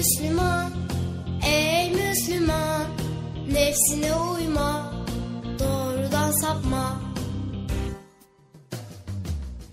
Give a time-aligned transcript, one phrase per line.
[0.00, 0.72] Müslüman,
[1.46, 2.86] ey Müslüman,
[3.52, 4.92] nefsine uyma,
[5.58, 7.00] doğrudan sapma.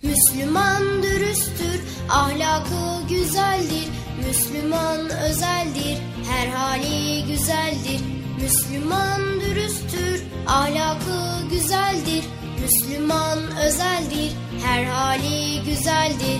[0.03, 3.87] Müslüman dürüsttür, ahlakı güzeldir.
[4.27, 5.97] Müslüman özeldir,
[6.31, 8.01] her hali güzeldir.
[8.41, 12.23] Müslüman dürüsttür, ahlakı güzeldir.
[12.61, 14.31] Müslüman özeldir,
[14.65, 16.39] her hali güzeldir.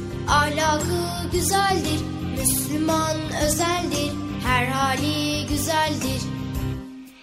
[0.31, 2.01] ahlakı güzeldir.
[2.39, 4.11] Müslüman özeldir,
[4.47, 6.21] her hali güzeldir.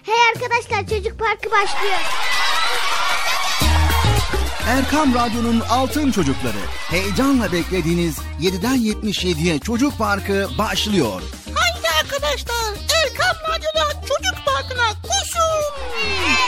[0.02, 2.00] Hey arkadaşlar çocuk parkı başlıyor.
[4.68, 6.58] Erkam Radyo'nun Altın Çocukları.
[6.90, 11.22] Heyecanla beklediğiniz 7'den 77'ye Çocuk Parkı başlıyor.
[11.54, 12.74] Haydi arkadaşlar
[13.04, 16.47] Erkam Radyo'da çocuk parkına koşun.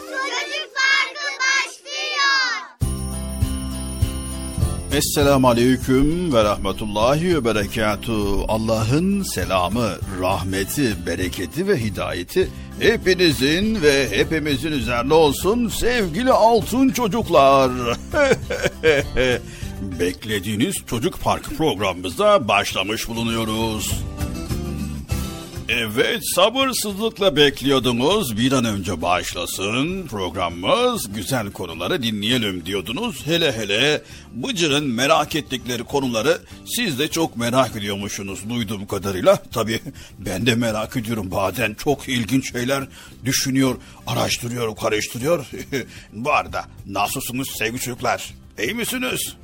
[4.93, 8.45] Esselamu Aleyküm ve Rahmetullahi ve Berekatuhu.
[8.47, 9.89] Allah'ın selamı,
[10.21, 12.49] rahmeti, bereketi ve hidayeti
[12.79, 17.71] hepinizin ve hepimizin üzerine olsun sevgili altın çocuklar.
[19.99, 23.91] Beklediğiniz Çocuk Park programımıza başlamış bulunuyoruz.
[25.73, 33.27] Evet sabırsızlıkla bekliyordunuz bir an önce başlasın programımız güzel konuları dinleyelim diyordunuz.
[33.27, 34.01] Hele hele
[34.33, 36.37] Bıcır'ın merak ettikleri konuları
[36.75, 39.35] siz de çok merak ediyormuşsunuz duyduğum kadarıyla.
[39.53, 39.79] Tabii
[40.19, 42.87] ben de merak ediyorum bazen çok ilginç şeyler
[43.25, 43.75] düşünüyor,
[44.07, 45.45] araştırıyor, karıştırıyor.
[46.13, 48.33] Bu arada nasılsınız sevgili çocuklar?
[48.63, 49.35] İyi misiniz?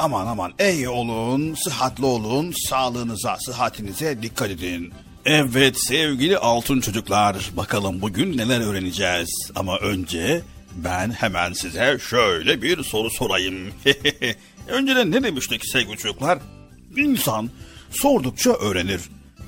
[0.00, 4.92] Aman aman iyi olun, sıhhatli olun, sağlığınıza, sıhhatinize dikkat edin.
[5.24, 9.50] Evet sevgili altın çocuklar, bakalım bugün neler öğreneceğiz.
[9.54, 10.42] Ama önce
[10.74, 13.72] ben hemen size şöyle bir soru sorayım.
[14.68, 16.38] Önceden ne demiştik sevgili çocuklar?
[16.96, 17.50] İnsan
[17.90, 19.00] sordukça öğrenir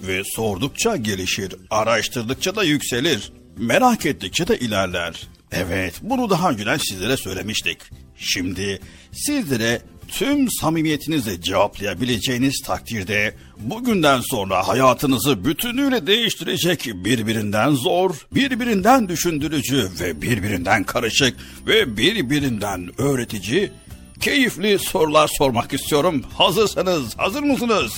[0.02, 5.28] ve sordukça gelişir, araştırdıkça da yükselir, merak ettikçe de ilerler.
[5.52, 7.78] Evet, bunu daha önceden sizlere söylemiştik.
[8.16, 8.80] Şimdi
[9.12, 9.82] sizlere
[10.12, 20.84] tüm samimiyetinizle cevaplayabileceğiniz takdirde bugünden sonra hayatınızı bütünüyle değiştirecek birbirinden zor, birbirinden düşündürücü ve birbirinden
[20.84, 21.36] karışık
[21.66, 23.72] ve birbirinden öğretici
[24.20, 26.24] keyifli sorular sormak istiyorum.
[26.38, 27.92] Hazırsanız, hazır mısınız?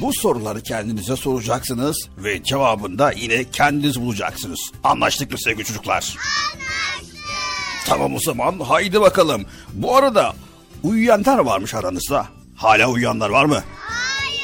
[0.00, 4.60] Bu soruları kendinize soracaksınız ve cevabında yine kendiniz bulacaksınız.
[4.84, 6.16] Anlaştık mı sevgili çocuklar?
[7.86, 9.44] Tamam o zaman haydi bakalım.
[9.72, 10.34] Bu arada
[10.82, 12.26] uyuyanlar varmış aranızda.
[12.56, 13.62] Hala uyuyanlar var mı?
[13.78, 14.42] Hayır.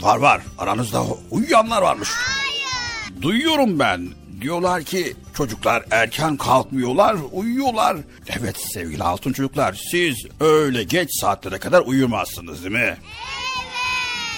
[0.00, 2.08] Var var aranızda uyuyanlar varmış.
[2.12, 3.22] Hayır.
[3.22, 4.08] Duyuyorum ben.
[4.40, 7.96] Diyorlar ki çocuklar erken kalkmıyorlar, uyuyorlar.
[8.38, 12.78] Evet sevgili altın çocuklar siz öyle geç saatlere kadar uyumazsınız değil mi?
[12.80, 12.98] Evet.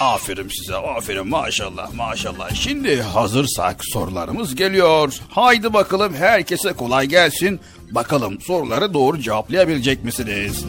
[0.01, 2.55] Aferin size, aferin maşallah maşallah.
[2.55, 5.13] Şimdi hazırsak sorularımız geliyor.
[5.29, 7.59] Haydi bakalım herkese kolay gelsin.
[7.91, 10.65] Bakalım soruları doğru cevaplayabilecek misiniz?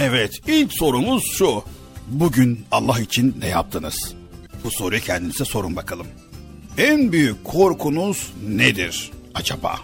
[0.00, 1.62] Evet, ilk sorumuz şu.
[2.08, 4.14] Bugün Allah için ne yaptınız?
[4.64, 6.06] Bu soruyu kendinize sorun bakalım.
[6.78, 9.76] En büyük korkunuz nedir acaba?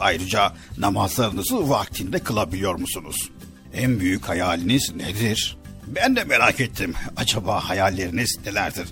[0.00, 3.30] Ayrıca namazlarınızı vaktinde kılabiliyor musunuz?
[3.74, 5.56] En büyük hayaliniz nedir?
[5.86, 6.94] Ben de merak ettim.
[7.16, 8.88] Acaba hayalleriniz nelerdir?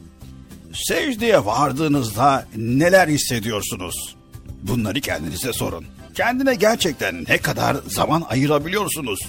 [0.75, 4.17] Secdeye vardığınızda neler hissediyorsunuz?
[4.63, 5.87] Bunları kendinize sorun.
[6.15, 9.21] Kendine gerçekten ne kadar zaman ayırabiliyorsunuz?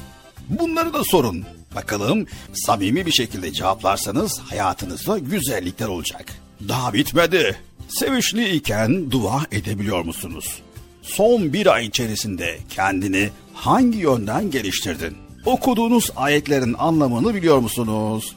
[0.49, 1.45] Bunları da sorun.
[1.75, 6.25] Bakalım samimi bir şekilde cevaplarsanız hayatınızda güzellikler olacak.
[6.67, 7.57] Daha bitmedi.
[7.89, 10.59] Sevişli iken dua edebiliyor musunuz?
[11.01, 15.17] Son bir ay içerisinde kendini hangi yönden geliştirdin?
[15.45, 18.35] Okuduğunuz ayetlerin anlamını biliyor musunuz?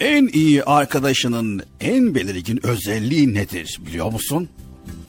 [0.00, 4.48] En iyi arkadaşının en belirgin özelliği nedir biliyor musun?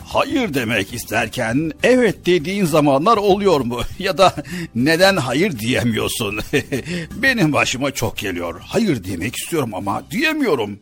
[0.08, 3.82] Hayır demek isterken evet dediğin zamanlar oluyor mu?
[4.00, 4.36] Ya da
[4.76, 6.40] neden hayır diyemiyorsun?
[7.16, 8.62] Benim başıma çok geliyor.
[8.66, 10.80] Hayır demek istiyorum ama diyemiyorum.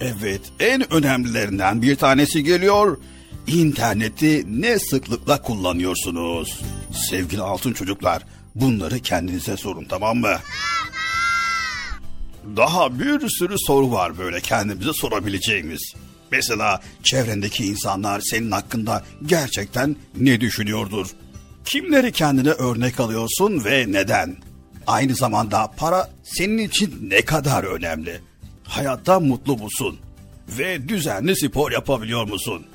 [0.00, 2.98] Evet, en önemlilerinden bir tanesi geliyor.
[3.46, 6.60] İnterneti ne sıklıkla kullanıyorsunuz?
[6.92, 8.22] Sevgili altın çocuklar,
[8.54, 10.36] bunları kendinize sorun tamam mı?
[12.56, 15.94] Daha bir sürü soru var böyle kendimize sorabileceğimiz.
[16.32, 21.06] Mesela çevrendeki insanlar senin hakkında gerçekten ne düşünüyordur?
[21.64, 24.36] Kimleri kendine örnek alıyorsun ve neden?
[24.86, 28.20] Aynı zamanda para senin için ne kadar önemli?
[28.64, 29.98] Hayatta mutlu musun?
[30.48, 32.66] Ve düzenli spor yapabiliyor musun?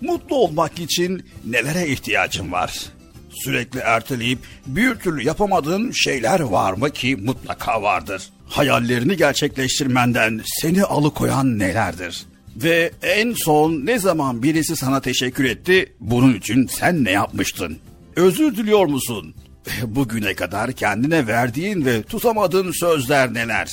[0.00, 2.86] Mutlu olmak için nelere ihtiyacın var?
[3.30, 8.22] Sürekli erteleyip bir türlü yapamadığın şeyler var mı ki mutlaka vardır.
[8.48, 12.26] Hayallerini gerçekleştirmenden seni alıkoyan nelerdir?
[12.62, 17.78] Ve en son ne zaman birisi sana teşekkür etti, bunun için sen ne yapmıştın?
[18.16, 19.34] Özür diliyor musun?
[19.82, 23.68] Bugüne kadar kendine verdiğin ve tutamadığın sözler neler?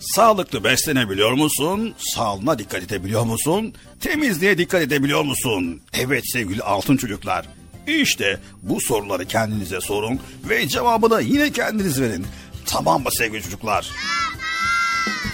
[0.00, 1.94] Sağlıklı beslenebiliyor musun?
[1.98, 3.74] Sağlığına dikkat edebiliyor musun?
[4.00, 5.80] Temizliğe dikkat edebiliyor musun?
[5.92, 7.46] Evet sevgili altın çocuklar.
[7.86, 12.26] İşte bu soruları kendinize sorun ve cevabını yine kendiniz verin.
[12.66, 13.90] Tamam mı sevgili çocuklar?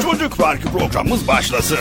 [0.02, 1.78] Çocuk Parkı programımız başlasın.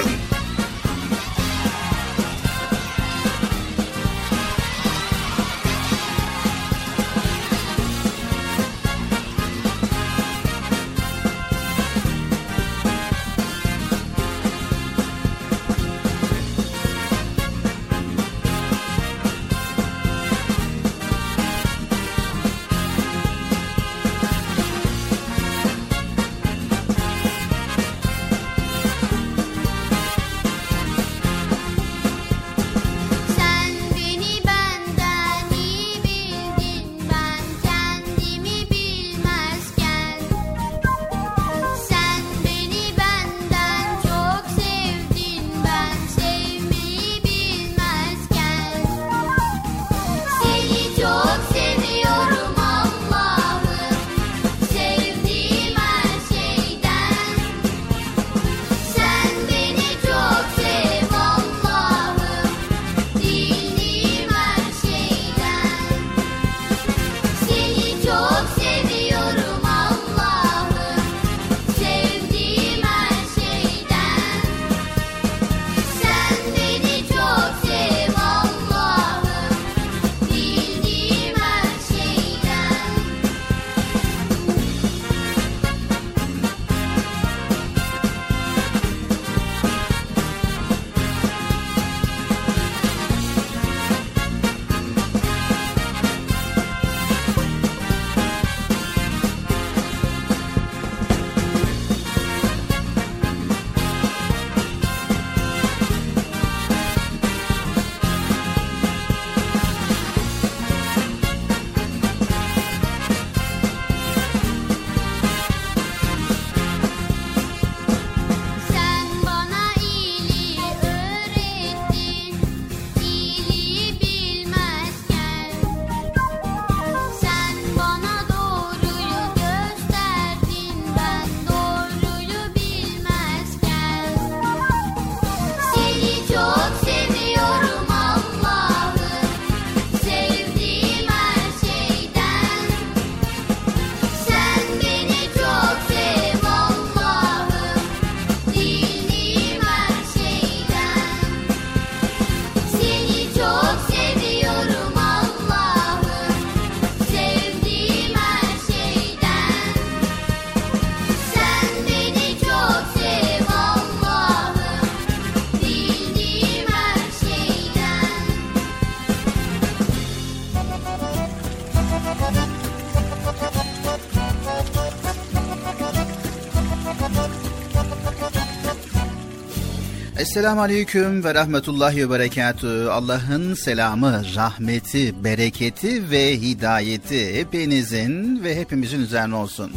[180.34, 182.88] Esselamu Aleyküm ve Rahmetullahi ve Berekatü.
[182.92, 189.72] Allah'ın selamı, rahmeti, bereketi ve hidayeti hepinizin ve hepimizin üzerine olsun.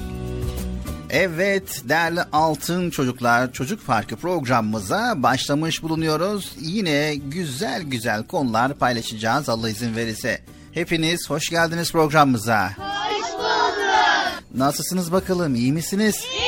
[1.11, 6.53] Evet değerli altın çocuklar çocuk parkı programımıza başlamış bulunuyoruz.
[6.61, 10.41] Yine güzel güzel konular paylaşacağız Allah izin verirse.
[10.73, 12.69] Hepiniz hoş geldiniz programımıza.
[12.69, 14.45] Hoş bulduk.
[14.55, 16.25] Nasılsınız bakalım iyi misiniz?
[16.33, 16.46] İyiyiz.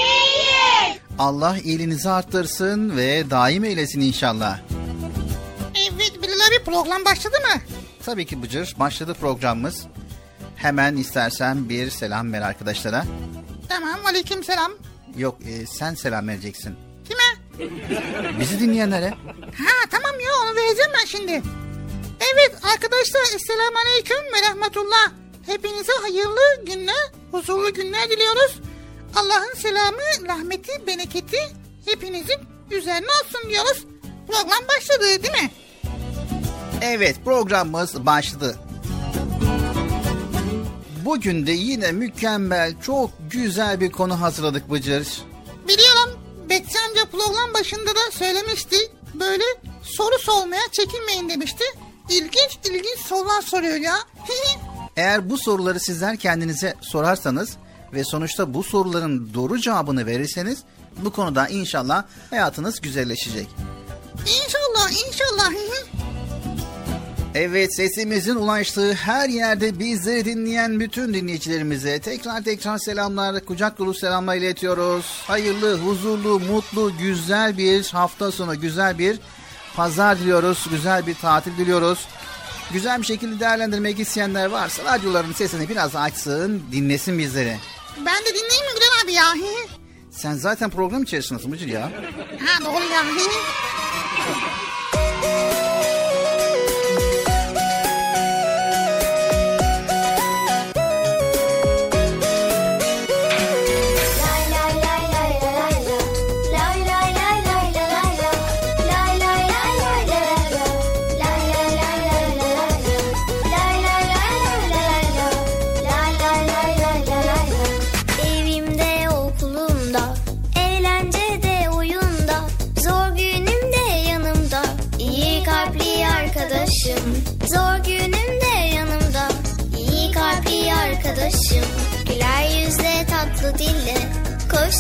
[1.19, 4.59] Allah iyiliğinizi arttırsın ve daim eylesin inşallah.
[5.93, 7.61] Evet Bilal abi program başladı mı?
[8.05, 9.87] Tabii ki Bıcır başladı programımız.
[10.57, 13.05] Hemen istersen bir selam ver arkadaşlara.
[13.69, 14.73] Tamam aleyküm selam.
[15.17, 16.77] Yok e, sen selam vereceksin.
[17.09, 17.69] Kime?
[18.41, 19.09] Bizi dinleyenlere.
[19.59, 21.43] Ha tamam ya onu vereceğim ben şimdi.
[22.35, 25.13] Evet arkadaşlar Esselamu Aleyküm ve Rahmetullah.
[25.47, 28.61] Hepinize hayırlı günler, huzurlu günler diliyoruz.
[29.17, 31.39] Allah'ın selamı, rahmeti, bereketi
[31.85, 32.39] hepinizin
[32.71, 33.85] üzerine olsun diyoruz.
[34.27, 35.51] Program başladı değil mi?
[36.83, 38.59] Evet programımız başladı.
[41.05, 45.09] Bugün de yine mükemmel, çok güzel bir konu hazırladık Bıcır.
[45.69, 48.77] Biliyorum Betsi amca program başında da söylemişti.
[49.15, 49.45] Böyle
[49.83, 51.65] soru sormaya çekinmeyin demişti.
[52.11, 53.95] İlginç ilginç sorular soruyor ya.
[54.97, 57.57] Eğer bu soruları sizler kendinize sorarsanız
[57.93, 60.59] ve sonuçta bu soruların doğru cevabını verirseniz
[61.05, 63.49] bu konuda inşallah hayatınız güzelleşecek.
[64.21, 65.53] İnşallah inşallah.
[67.35, 74.37] Evet sesimizin ulaştığı her yerde bizleri dinleyen bütün dinleyicilerimize tekrar tekrar selamlar, kucak dolu selamlar
[74.37, 75.07] iletiyoruz.
[75.27, 79.19] Hayırlı, huzurlu, mutlu, güzel bir hafta sonu, güzel bir
[79.77, 81.99] pazar diliyoruz, güzel bir tatil diliyoruz.
[82.73, 87.57] Güzel bir şekilde değerlendirmek isteyenler varsa radyoların sesini biraz açsın, dinlesin bizleri.
[87.97, 89.35] Ben de dinleyeyim mi Gülen abi ya?
[90.11, 91.83] Sen zaten program içerisindesin Bıcır ya.
[92.47, 93.03] ha doğru ya.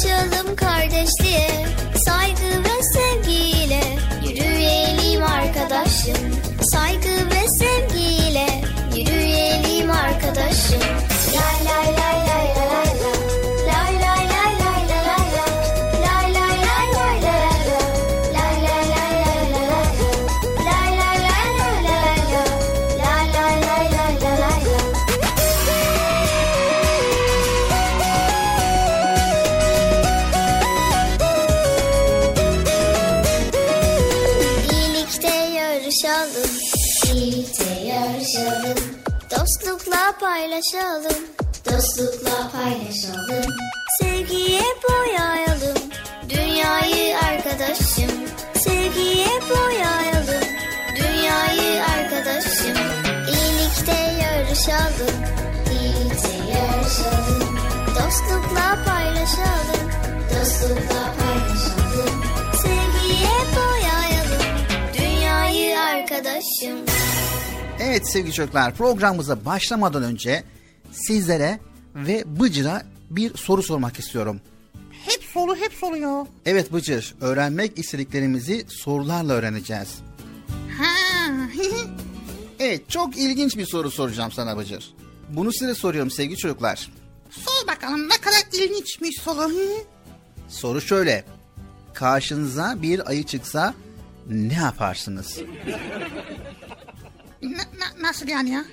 [0.00, 0.38] 写的
[40.59, 41.25] paylaşalım,
[41.67, 43.53] dostlukla paylaşalım.
[44.00, 45.79] Sevgiye boyayalım,
[46.29, 48.11] dünyayı arkadaşım.
[48.55, 50.45] Sevgiye boyayalım,
[50.97, 52.77] dünyayı arkadaşım.
[53.29, 55.17] İyilikte yarışalım,
[55.71, 57.59] iyilikte yarışalım.
[57.88, 59.91] Dostlukla paylaşalım,
[60.31, 62.23] dostlukla paylaşalım.
[62.62, 64.43] Sevgiye boyayalım,
[64.99, 66.78] dünyayı arkadaşım.
[67.80, 70.45] Evet sevgili çocuklar programımıza başlamadan önce
[70.93, 71.61] sizlere
[71.95, 74.41] ve Bıcır'a bir soru sormak istiyorum.
[75.05, 76.27] Hep solu hep solu ya.
[76.47, 79.89] Evet Bıcır, öğrenmek istediklerimizi sorularla öğreneceğiz.
[80.79, 80.85] Ha.
[82.61, 84.95] Evet, çok ilginç bir soru soracağım sana Bıcır.
[85.29, 86.91] Bunu size soruyorum sevgili çocuklar.
[87.31, 89.53] Sor bakalım ne kadar ilginçmiş solu.
[90.49, 91.25] Soru şöyle.
[91.95, 93.75] Karşınıza bir ayı çıksa
[94.31, 95.39] ne yaparsınız?
[97.43, 98.65] Na- na- nasıl yani ya?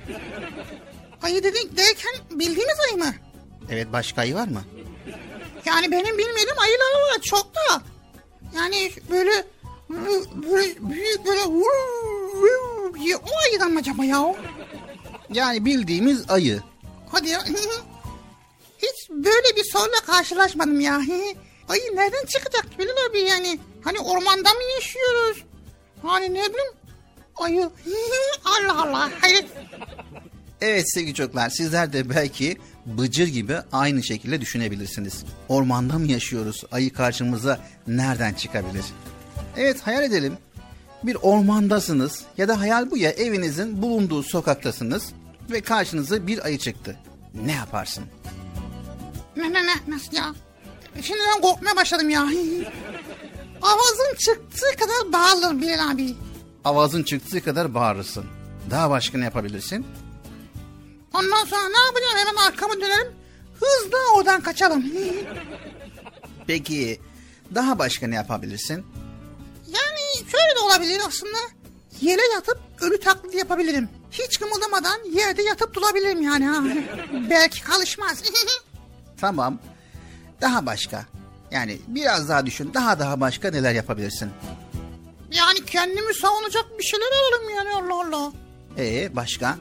[1.25, 3.13] Ayı dedik derken bildiğimiz ayı mı?
[3.69, 4.63] Evet, başka ayı var mı?
[5.65, 7.81] Yani benim bilmediğim ayılar var çok da.
[8.55, 9.45] Yani böyle
[9.89, 11.41] böyle büyük böyle
[13.15, 14.35] o ayıdan mı acaba ya?
[15.29, 16.61] Yani bildiğimiz ayı.
[17.11, 17.43] Hadi ya.
[18.77, 20.95] Hiç böyle bir soruyla karşılaşmadım ya.
[21.69, 23.59] Ayı nereden çıkacak Bilal abi yani?
[23.83, 25.43] Hani ormanda mı yaşıyoruz?
[26.01, 26.73] Hani ne bileyim?
[27.35, 27.69] Ayı.
[28.45, 29.11] Allah Allah.
[29.21, 29.45] Hayır.
[30.61, 35.23] Evet sevgili çocuklar sizler de belki Bıcır gibi aynı şekilde düşünebilirsiniz.
[35.49, 36.63] Ormanda mı yaşıyoruz?
[36.71, 38.85] Ayı karşımıza nereden çıkabilir?
[39.57, 40.37] Evet hayal edelim.
[41.03, 45.03] Bir ormandasınız ya da hayal bu ya evinizin bulunduğu sokaktasınız
[45.51, 46.97] ve karşınıza bir ayı çıktı.
[47.33, 48.03] Ne yaparsın?
[49.37, 50.35] Ne ne ne nasıl ya?
[51.01, 52.21] Şimdiden korkmaya başladım ya.
[53.61, 56.15] Avazın çıktığı kadar bağırırım Bilal abi.
[56.63, 58.25] Avazın çıktığı kadar bağırırsın.
[58.71, 59.85] Daha başka ne yapabilirsin?
[61.15, 63.13] Ondan sonra ne yapacağım hemen arkamı dönerim.
[63.53, 64.85] Hızla oradan kaçalım.
[66.47, 67.01] Peki
[67.55, 68.85] daha başka ne yapabilirsin?
[69.67, 71.37] Yani şöyle de olabilir aslında.
[72.01, 73.89] Yere yatıp ölü taklidi yapabilirim.
[74.11, 76.45] Hiç kımıldamadan yerde yatıp durabilirim yani.
[76.45, 76.63] Ha.
[77.29, 78.23] Belki kalışmaz.
[79.21, 79.59] Tamam.
[80.41, 81.05] Daha başka.
[81.51, 82.71] Yani biraz daha düşün.
[82.73, 84.31] Daha daha başka neler yapabilirsin?
[85.31, 88.31] yani kendimi savunacak bir şeyler alalım yani Allah Allah.
[88.77, 89.57] Ee başka?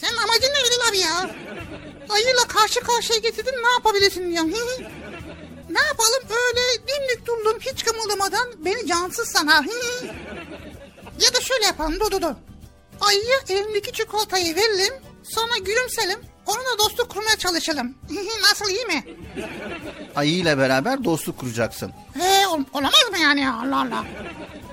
[0.00, 1.30] Senin amacın ne Bilal abi ya?
[2.08, 4.50] Ayıyla karşı karşıya getirdin ne yapabilirsin diyorum.
[5.70, 9.64] ne yapalım öyle dimdik durdum hiç kımıldamadan beni cansız sanar.
[11.20, 12.34] ya da şöyle yapalım dur dur dur.
[13.00, 17.94] Ayıya elindeki çikolatayı verelim sonra gülümselim onunla dostluk kurmaya çalışalım.
[18.50, 19.04] Nasıl iyi mi?
[20.16, 21.92] Ayı ile beraber dostluk kuracaksın.
[22.20, 24.04] He ol- olamaz mı yani ya Allah Allah.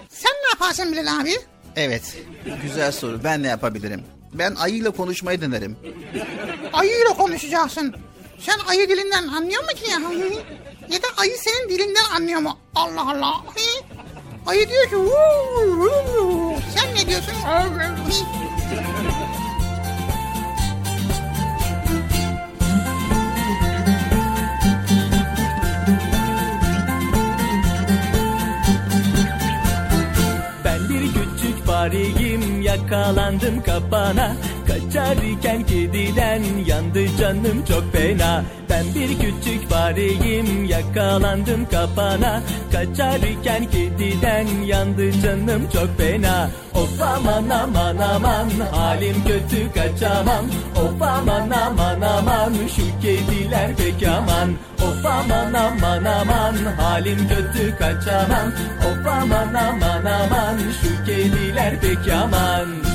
[0.10, 1.36] Sen ne yaparsın Bilal abi?
[1.76, 2.04] Evet.
[2.64, 3.24] Güzel soru.
[3.24, 4.04] Ben ne yapabilirim?
[4.38, 5.78] Ben ayıyla konuşmayı denerim.
[6.74, 7.96] Ayıyla konuşacaksın.
[8.40, 10.00] Sen ayı dilinden anlıyor mu ki ya?
[10.90, 12.58] ya da ayı senin dilinden anlıyor mu?
[12.76, 13.34] Allah Allah.
[14.46, 14.96] Ayı diyor ki
[16.76, 17.34] sen ne diyorsun?
[31.86, 34.36] Fareyim yakalandım kapana
[34.76, 38.44] Kaçarken kediden yandı canım çok fena.
[38.70, 42.42] Ben bir küçük fareyim yakalandım kapana.
[42.72, 46.50] Kaçarken kediden yandı canım çok fena.
[46.74, 50.46] Of aman aman aman halim kötü kaçamam.
[50.76, 54.50] Of aman aman aman şu kediler pek aman.
[54.84, 58.52] Of aman aman aman halim kötü kaçamam.
[58.80, 62.86] Of aman aman aman şu kediler pek aman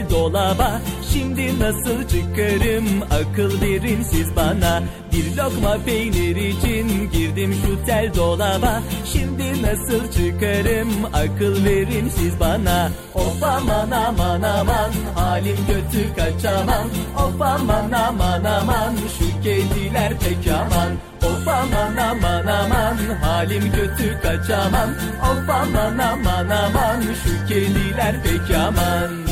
[0.00, 0.80] tel dolaba.
[1.12, 3.02] Şimdi nasıl çıkarım?
[3.02, 4.82] Akıl verin siz bana.
[5.12, 8.82] Bir lokma peynir için girdim şu tel dolaba.
[9.12, 10.88] Şimdi nasıl çıkarım?
[11.12, 12.90] Akıl verin siz bana.
[13.14, 14.90] Of aman aman aman.
[15.14, 18.94] Halim kötü kaçamam Of aman aman aman.
[19.18, 20.90] Şu kediler pek aman.
[21.22, 22.96] Of aman aman aman.
[23.22, 24.90] Halim kötü kaçamam
[25.22, 27.02] Of aman aman aman.
[27.24, 29.29] Şu kediler pek aman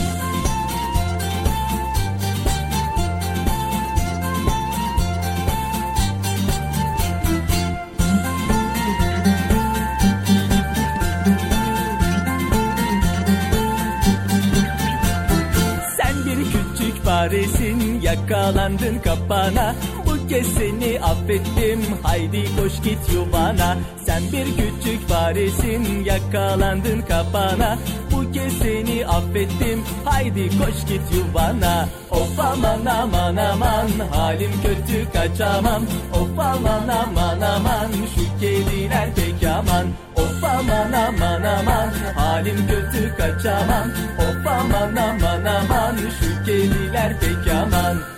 [18.49, 19.75] yakalandın kapana.
[20.07, 21.81] Bu kez seni affettim.
[22.03, 23.77] Haydi koş git yuvana.
[24.07, 27.79] Sen bir küçük faresin yakalandın kapana.
[28.13, 29.85] Bu kez seni affettim.
[30.05, 31.89] Haydi koş git yuvana.
[32.11, 33.89] Of aman aman aman.
[34.11, 35.83] Halim kötü kaçamam.
[36.13, 37.89] Of aman aman aman.
[38.15, 39.87] Şu kediler pek aman.
[40.17, 41.89] Of aman aman aman.
[42.17, 43.89] Halim kötü kaçamam.
[44.19, 45.97] Of aman aman aman.
[45.97, 48.18] Şu kediler pek aman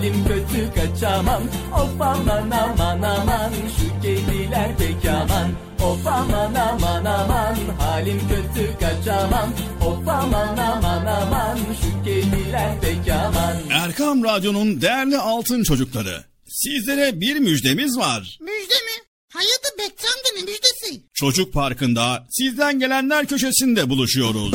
[0.00, 1.42] halim kötü kaçamam
[1.74, 5.50] Of aman aman aman şu kediler pek aman
[5.82, 9.52] Of aman aman aman halim kötü kaçamam
[9.86, 16.24] Of aman aman aman şu kediler pek aman Erkam Radyo'nun değerli altın çocukları.
[16.48, 18.38] Sizlere bir müjdemiz var.
[18.40, 19.04] Müjde mi?
[19.32, 21.02] Hayatı Bekçam'da ne müjdesi?
[21.14, 24.54] Çocuk Parkı'nda sizden gelenler köşesinde buluşuyoruz.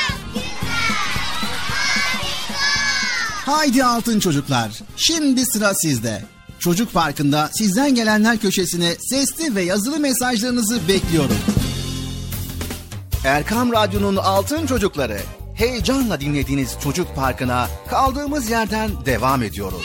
[3.51, 4.71] Haydi altın çocuklar.
[4.97, 6.21] Şimdi sıra sizde.
[6.59, 11.37] Çocuk Parkı'nda sizden gelenler köşesine sesli ve yazılı mesajlarınızı bekliyorum.
[13.25, 15.17] Erkam Radyo'nun altın çocukları.
[15.55, 19.81] Heyecanla dinlediğiniz Çocuk Parkı'na kaldığımız yerden devam ediyoruz.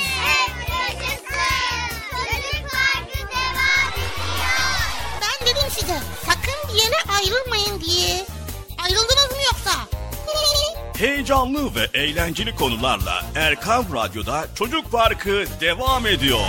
[10.99, 16.41] Heyecanlı ve eğlenceli konularla Erkam Radyo'da Çocuk Parkı devam ediyor.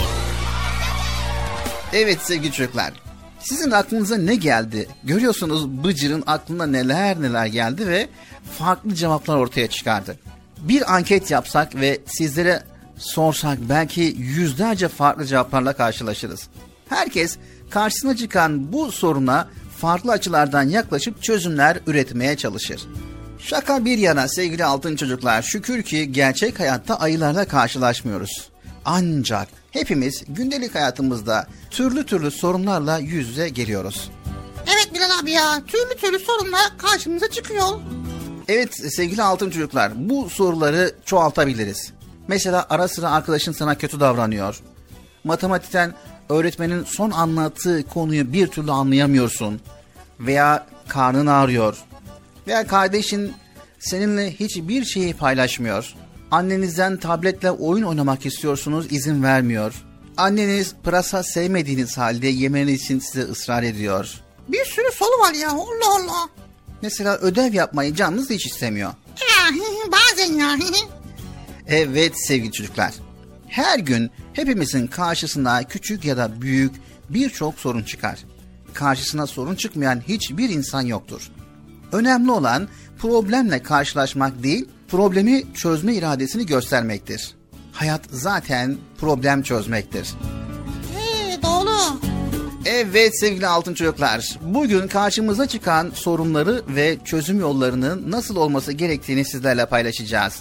[1.93, 2.93] Evet sevgili çocuklar.
[3.39, 4.87] Sizin aklınıza ne geldi?
[5.03, 8.07] Görüyorsunuz Bıcır'ın aklına neler neler geldi ve
[8.57, 10.19] farklı cevaplar ortaya çıkardı.
[10.57, 12.63] Bir anket yapsak ve sizlere
[12.97, 16.47] sorsak belki yüzlerce farklı cevaplarla karşılaşırız.
[16.89, 17.37] Herkes
[17.69, 22.87] karşısına çıkan bu soruna farklı açılardan yaklaşıp çözümler üretmeye çalışır.
[23.39, 28.49] Şaka bir yana sevgili altın çocuklar şükür ki gerçek hayatta ayılarla karşılaşmıyoruz.
[28.85, 34.09] Ancak hepimiz gündelik hayatımızda türlü türlü sorunlarla yüz yüze geliyoruz.
[34.67, 37.67] Evet Bilal abi ya türlü türlü sorunlar karşımıza çıkıyor.
[38.47, 41.93] Evet sevgili altın çocuklar bu soruları çoğaltabiliriz.
[42.27, 44.59] Mesela ara sıra arkadaşın sana kötü davranıyor.
[45.23, 45.93] Matematikten
[46.29, 49.61] öğretmenin son anlattığı konuyu bir türlü anlayamıyorsun.
[50.19, 51.77] Veya karnın ağrıyor.
[52.47, 53.33] Veya kardeşin
[53.79, 55.93] seninle hiçbir şeyi paylaşmıyor.
[56.31, 59.73] Annenizden tabletle oyun oynamak istiyorsunuz izin vermiyor.
[60.17, 64.13] Anneniz pırasa sevmediğiniz halde yemeniz için size ısrar ediyor.
[64.47, 66.29] Bir sürü soru var ya Allah Allah.
[66.81, 68.93] Mesela ödev yapmayı canınız hiç istemiyor.
[69.21, 70.57] Ya bazen ya.
[71.69, 72.93] Evet sevgili çocuklar.
[73.47, 76.75] Her gün hepimizin karşısına küçük ya da büyük
[77.09, 78.19] birçok sorun çıkar.
[78.73, 81.31] Karşısına sorun çıkmayan hiçbir insan yoktur.
[81.91, 87.35] Önemli olan problemle karşılaşmak değil, problemi çözme iradesini göstermektir.
[87.73, 90.07] Hayat zaten problem çözmektir.
[90.95, 91.99] He doğru.
[92.65, 99.65] Evet sevgili altın çocuklar, bugün karşımıza çıkan sorunları ve çözüm yollarının nasıl olması gerektiğini sizlerle
[99.65, 100.35] paylaşacağız.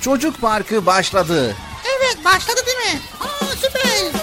[0.00, 1.54] Çocuk Parkı başladı.
[1.98, 3.00] Evet başladı değil mi?
[3.20, 4.21] Aa süper.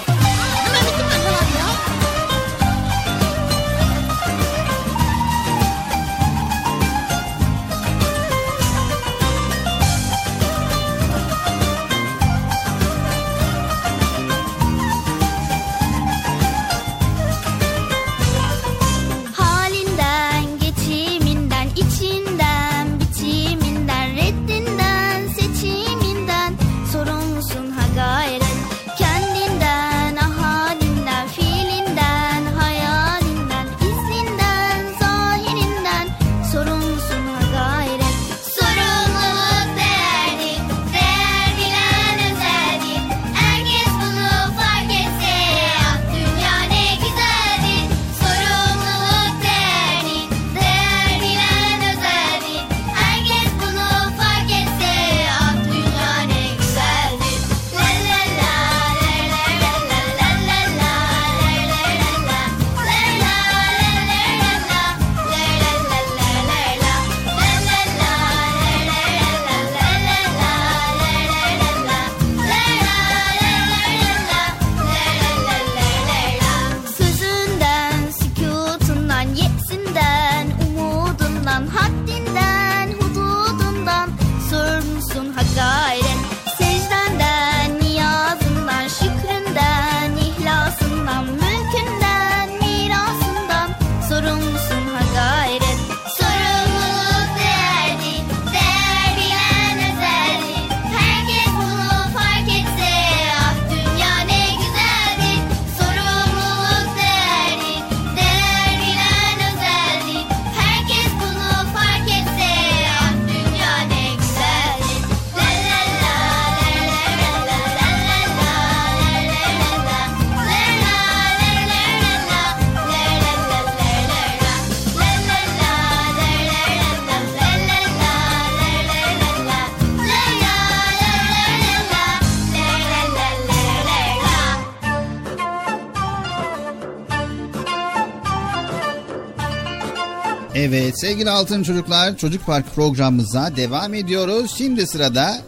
[140.99, 144.53] Sevgili altın çocuklar Çocuk Park programımıza devam ediyoruz.
[144.57, 145.41] Şimdi sırada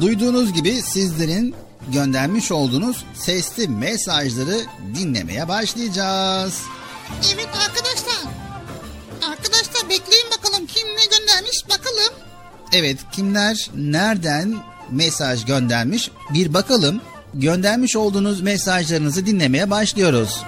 [0.00, 1.54] duyduğunuz gibi sizlerin
[1.92, 4.60] göndermiş olduğunuz sesli mesajları
[4.94, 6.62] dinlemeye başlayacağız.
[7.34, 8.32] Evet arkadaşlar.
[9.30, 12.14] Arkadaşlar bekleyin bakalım kim ne göndermiş bakalım.
[12.72, 14.56] Evet kimler nereden
[14.90, 17.00] mesaj göndermiş bir bakalım.
[17.34, 20.42] Göndermiş olduğunuz mesajlarınızı dinlemeye başlıyoruz.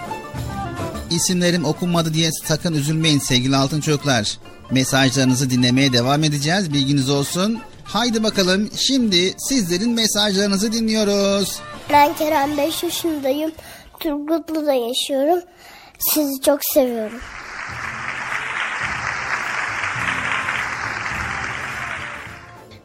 [1.18, 4.38] İsimlerim okunmadı diye sakın üzülmeyin sevgili altın çocuklar.
[4.70, 7.59] Mesajlarınızı dinlemeye devam edeceğiz bilginiz olsun.
[7.85, 11.61] Haydi bakalım şimdi sizlerin mesajlarınızı dinliyoruz.
[11.92, 13.52] Ben Kerem 5 yaşındayım.
[14.00, 15.42] Turgutlu'da yaşıyorum.
[15.98, 17.20] Sizi çok seviyorum.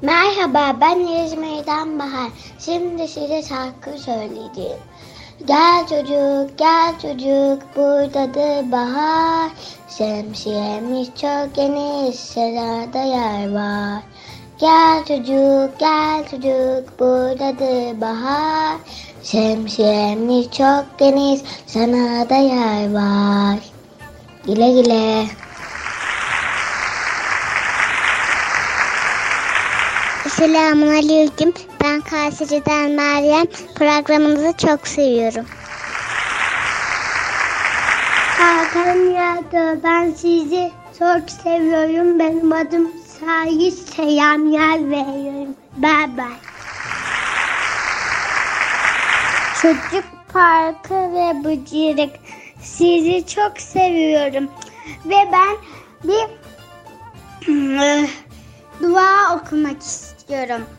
[0.02, 2.30] Merhaba ben İzmir'den Bahar.
[2.60, 4.80] Şimdi size şarkı söyleyeceğim.
[5.47, 9.51] Gel çocuk gel çocuk buradadır bahar.
[9.97, 14.03] Şemsiyemiz çok geniş sırada yer var.
[14.60, 18.77] Gel çocuk gel çocuk buradadır bahar.
[19.23, 23.60] Şemsiyemiz çok geniş sana da yer var.
[24.45, 25.25] Güle güle.
[30.38, 31.54] Selamun Aleyküm.
[31.84, 33.46] Ben Kayseri'den Meryem.
[33.76, 35.46] Programınızı çok seviyorum.
[38.39, 39.84] Hakan Yağdı.
[39.84, 42.19] Ben sizi çok seviyorum.
[42.19, 44.80] Benim adım Sayit Selam Yer.
[45.78, 46.38] Bye bye.
[49.62, 52.15] Çocuk Parkı ve Bıcırık.
[52.62, 54.50] Sizi çok seviyorum.
[55.06, 55.58] Ve ben
[56.04, 56.28] bir
[58.82, 60.12] dua okumak istiyorum.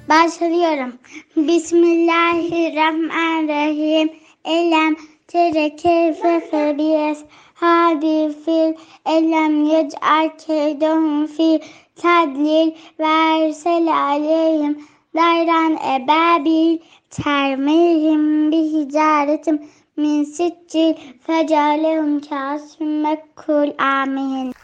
[0.08, 0.94] Başlıyorum.
[1.36, 4.12] Bismillahirrahmanirrahim.
[4.44, 4.96] Elem
[5.28, 7.18] tere keyfe febiyes.
[7.54, 8.74] Hadi fil
[9.06, 11.60] elem yec'al keydahum fi
[11.96, 14.78] tadlil versel aleyhim
[15.16, 16.78] dayran ebabil
[17.10, 19.62] termihim bihicaretim
[19.96, 20.94] min siccil
[21.26, 24.54] fecalehum kasim mekkul amin.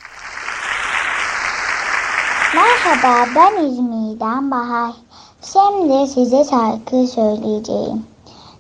[2.55, 4.95] Merhaba ben İzmir'den Bahar.
[5.43, 8.07] Şimdi size şarkı söyleyeceğim.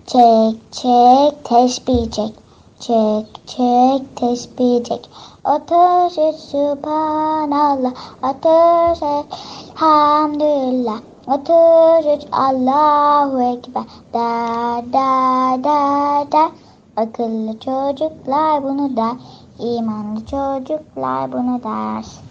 [0.07, 2.35] Çek çek tesbih çek.
[2.81, 5.11] Çek çek tesbih çek.
[5.45, 7.93] Ateş et subhanallah.
[8.23, 9.27] Ateş et
[9.75, 10.99] hamdülillah.
[11.27, 13.85] Ateş Allahu Ekber.
[14.15, 16.51] Da da da da.
[16.97, 19.17] Akıllı çocuklar bunu der.
[19.59, 22.30] İmanlı çocuklar bunu der.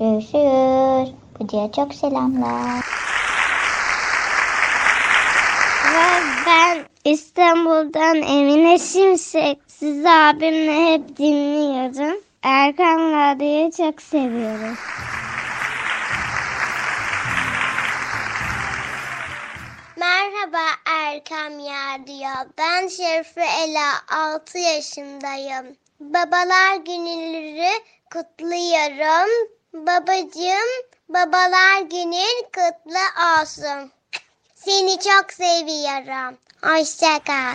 [0.00, 1.14] Görüşürüz.
[1.40, 2.84] Bıcıya çok selamlar.
[6.46, 9.58] Ben İstanbul'dan Emine Şimşek.
[9.66, 12.20] Sizi abimle hep dinliyorum.
[12.42, 14.76] Erkan Radyo'yu çok seviyorum.
[19.96, 22.50] Merhaba Erkam Radyo.
[22.58, 23.90] Ben Şerife Ela
[24.34, 25.76] 6 yaşındayım.
[26.00, 27.70] Babalar günleri
[28.12, 29.59] kutluyorum.
[29.74, 30.70] Babacığım
[31.08, 33.90] babalar günün kutlu olsun.
[34.54, 36.36] Seni çok seviyorum.
[36.62, 37.54] Hoşça kal.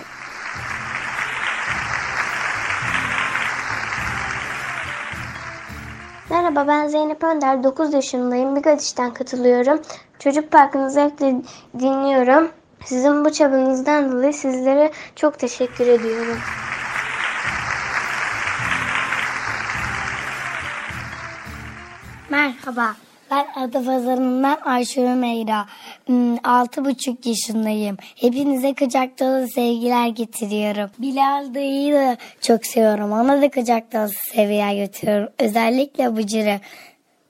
[6.29, 7.63] Merhaba ben Zeynep Önder.
[7.63, 8.55] 9 yaşındayım.
[8.55, 9.81] Bigadiş'ten katılıyorum.
[10.19, 11.35] Çocuk Parkı'nı zevkle
[11.79, 12.51] dinliyorum.
[12.85, 16.37] Sizin bu çabanızdan dolayı sizlere çok teşekkür ediyorum.
[22.35, 22.95] Merhaba.
[23.31, 25.65] Ben Adapazarı'ndan Ayşe Meyra.
[26.05, 27.97] Hmm, Altı buçuk yaşındayım.
[28.15, 30.89] Hepinize kucak dolu sevgiler getiriyorum.
[30.99, 33.11] Bilal dayıyı da çok seviyorum.
[33.11, 35.29] Ona da kucak dolu sevgiler götürüyorum.
[35.39, 36.59] Özellikle Bıcır'ı.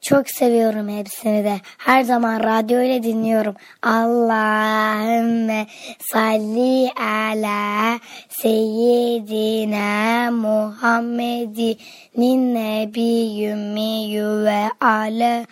[0.05, 1.61] Çok seviyorum hepsini de.
[1.77, 3.55] Her zaman radyo ile dinliyorum.
[3.81, 5.67] Allahümme
[5.99, 9.91] salli ala seyyidina
[10.31, 11.77] Muhammedin
[12.55, 15.45] nebiyyümmiyyü ve ala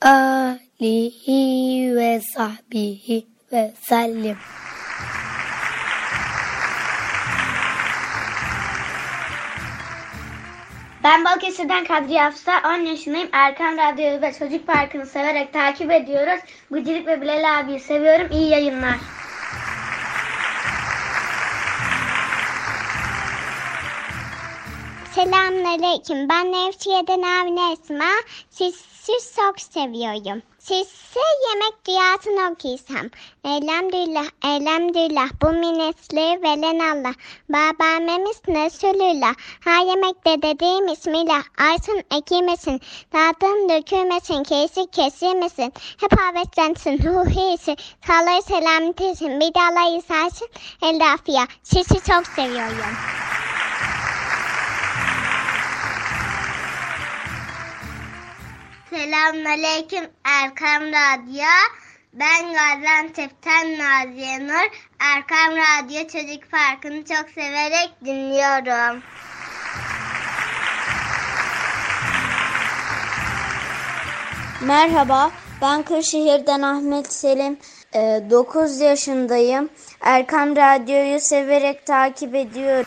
[0.00, 4.36] alihi ve sahbihi ve sellim.
[11.08, 12.62] Ben Balıkesir'den Kadriye Hafsa.
[12.64, 13.28] 10 yaşındayım.
[13.32, 16.40] Erkan Radyo'yu ve Çocuk Parkı'nı severek takip ediyoruz.
[16.72, 18.28] Bıcırık ve Bilal abiyi seviyorum.
[18.32, 18.96] İyi yayınlar.
[25.14, 26.28] Selamünaleyküm.
[26.28, 28.10] Ben Nevşehir'den Avni Esma.
[28.50, 30.42] Sizi çok seviyorum.
[30.68, 33.06] Sizse yemek dünyasını okuysam.
[33.44, 35.28] Elhamdülillah, elhamdülillah.
[35.42, 37.14] Bu minetleri veren Allah.
[37.48, 38.36] Babamemiz
[38.74, 39.34] söylürler?
[39.64, 41.42] Her yemekte dediğim ismiyle.
[41.58, 42.80] Arsın ekilmesin.
[43.12, 44.42] Dağıtın dökülmesin.
[44.42, 45.72] Kesik kesilmesin.
[46.00, 47.02] Hep avetlensin.
[47.02, 47.76] Ruhiyesi.
[48.06, 49.40] Sağlığı selametesin.
[49.40, 50.48] Bir de Allah isarsın.
[50.82, 51.46] El.
[51.62, 52.94] Sizi çok seviyorum.
[58.90, 61.44] Selamünaleyküm Erkam Radyo.
[62.12, 64.70] Ben Gaziantep'ten Naziye Nur.
[65.00, 69.02] Erkam Radyo Çocuk Parkı'nı çok severek dinliyorum.
[74.62, 75.30] Merhaba,
[75.62, 77.58] ben Kırşehir'den Ahmet Selim.
[77.94, 79.68] 9 yaşındayım.
[80.00, 82.86] Erkam Radyo'yu severek takip ediyorum.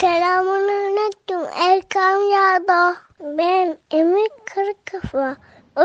[0.00, 2.94] Selamun aleyküm Erkam Radyo.
[3.20, 5.36] Ben Emir Kırkafa.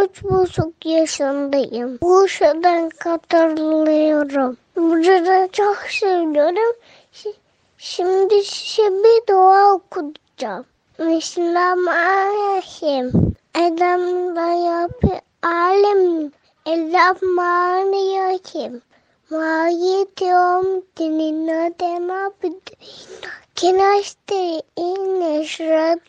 [0.01, 1.99] Üç buçuk yaşındayım.
[2.01, 4.57] Bursa'dan katılıyorum.
[4.75, 6.75] Burada çok seviyorum.
[7.13, 7.33] Şi-
[7.77, 10.65] Şimdi size bir dua okuyacağım.
[10.99, 13.35] Bismillahirrahmanirrahim.
[13.55, 16.31] Edem'de yapı alem.
[16.65, 18.81] Elrahmanirrahim.
[19.29, 20.65] Maliyet yom
[20.97, 21.69] dinina
[23.61, 24.01] dema bidina.
[24.01, 25.99] Kinaşte inne şurat.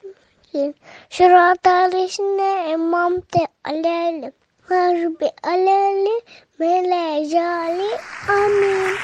[1.10, 4.32] Şurat alişine emam te alelim.
[4.68, 6.22] Harbi aleli
[6.58, 8.96] melejali amin.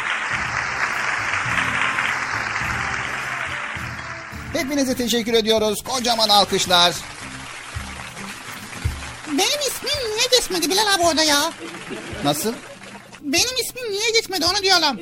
[4.52, 5.82] Hepinize teşekkür ediyoruz.
[5.82, 6.94] Kocaman alkışlar.
[9.26, 11.52] Benim ismim niye geçmedi Bilal abi orada ya?
[12.24, 12.52] Nasıl?
[13.20, 15.00] Benim ismim niye geçmedi onu diyorum.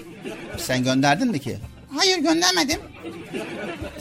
[0.58, 1.58] Sen gönderdin mi ki?
[1.96, 2.80] Hayır göndermedim.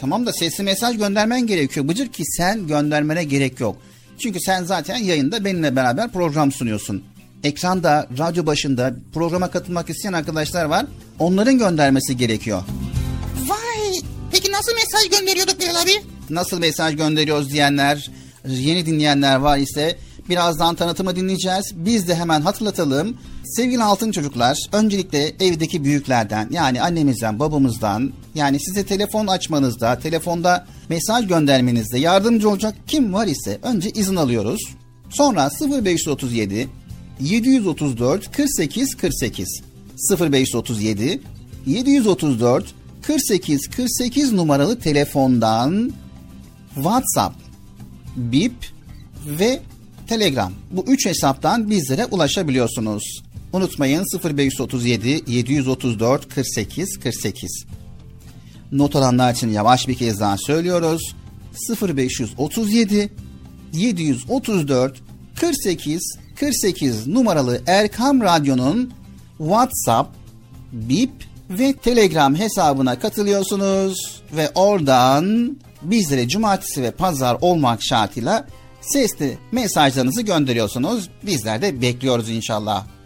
[0.01, 1.87] Tamam da sesli mesaj göndermen gerekiyor.
[1.87, 3.77] Bıcır ki sen göndermene gerek yok.
[4.19, 7.03] Çünkü sen zaten yayında benimle beraber program sunuyorsun.
[7.43, 10.85] Ekranda, radyo başında programa katılmak isteyen arkadaşlar var.
[11.19, 12.63] Onların göndermesi gerekiyor.
[13.47, 13.99] Vay.
[14.31, 15.91] Peki nasıl mesaj gönderiyorduk Bilal abi?
[16.29, 18.11] Nasıl mesaj gönderiyoruz diyenler,
[18.47, 19.97] yeni dinleyenler var ise
[20.29, 21.71] birazdan tanıtımı dinleyeceğiz.
[21.75, 23.17] Biz de hemen hatırlatalım.
[23.49, 31.27] Sevgili altın çocuklar, öncelikle evdeki büyüklerden yani annemizden, babamızdan yani size telefon açmanızda, telefonda mesaj
[31.27, 34.61] göndermenizde yardımcı olacak kim var ise önce izin alıyoruz.
[35.09, 35.49] Sonra
[35.83, 36.69] 0537
[37.19, 39.61] 734 48 48
[40.19, 41.21] 0537
[41.65, 42.65] 734
[43.01, 45.93] 48 48 numaralı telefondan
[46.75, 47.35] WhatsApp,
[48.15, 48.53] Bip
[49.25, 49.59] ve
[50.07, 50.53] Telegram.
[50.71, 53.03] Bu üç hesaptan bizlere ulaşabiliyorsunuz.
[53.53, 57.65] Unutmayın 0537 734 48 48.
[58.71, 61.15] Not alanlar için yavaş bir kez daha söylüyoruz.
[61.81, 63.09] 0537
[63.73, 65.01] 734
[65.39, 66.01] 48
[66.39, 68.93] 48 numaralı Erkam Radyo'nun
[69.37, 70.15] WhatsApp,
[70.71, 71.11] Bip
[71.49, 78.47] ve Telegram hesabına katılıyorsunuz ve oradan bizlere cumartesi ve pazar olmak şartıyla
[78.81, 81.09] sesli mesajlarınızı gönderiyorsunuz.
[81.25, 82.85] Bizler de bekliyoruz inşallah.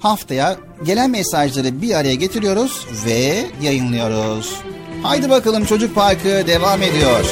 [0.00, 4.60] Haftaya gelen mesajları bir araya getiriyoruz ve yayınlıyoruz.
[5.02, 7.24] Haydi bakalım Çocuk Parkı devam ediyor.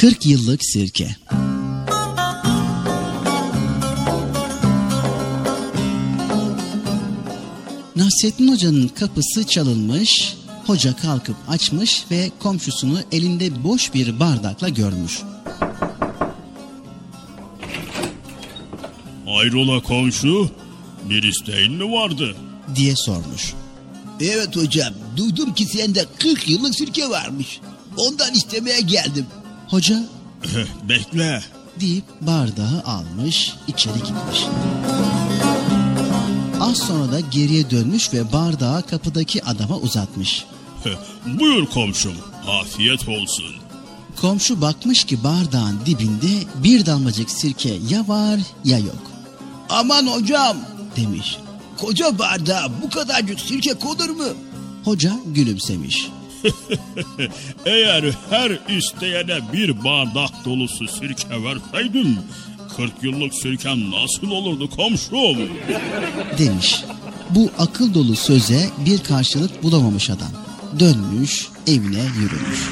[0.00, 1.16] 40 yıllık sirke.
[7.96, 10.36] Nasrettin Hoca'nın kapısı çalınmış,
[10.66, 15.18] hoca kalkıp açmış ve komşusunu elinde boş bir bardakla görmüş.
[19.26, 20.50] Hayrola komşu,
[21.04, 22.36] bir isteğin mi vardı?
[22.74, 23.54] diye sormuş.
[24.20, 27.60] Evet hocam, duydum ki sende 40 yıllık sirke varmış.
[27.96, 29.26] Ondan istemeye geldim.
[29.70, 30.02] Hoca
[30.88, 31.42] Bekle.
[31.80, 34.44] deyip bardağı almış, içeri gitmiş.
[36.60, 40.44] Az sonra da geriye dönmüş ve bardağı kapıdaki adama uzatmış.
[41.40, 42.14] Buyur komşum,
[42.60, 43.54] afiyet olsun.
[44.20, 49.10] Komşu bakmış ki bardağın dibinde bir damlacık sirke ya var ya yok.
[49.68, 50.56] Aman hocam,
[50.96, 51.36] Demiş.
[51.78, 54.24] koca bardağa bu kadarcık sirke konur mu?
[54.84, 56.08] Hoca gülümsemiş.
[57.66, 62.18] Eğer her isteyene bir bardak dolusu sirke verseydim,
[62.76, 65.48] 40 yıllık sirken nasıl olurdu komşum?
[66.38, 66.84] Demiş.
[67.30, 70.30] Bu akıl dolu söze bir karşılık bulamamış adam.
[70.78, 72.70] Dönmüş, evine yürümüş.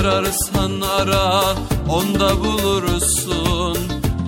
[0.00, 1.54] Ararsan ara
[1.88, 3.78] onda bulursun.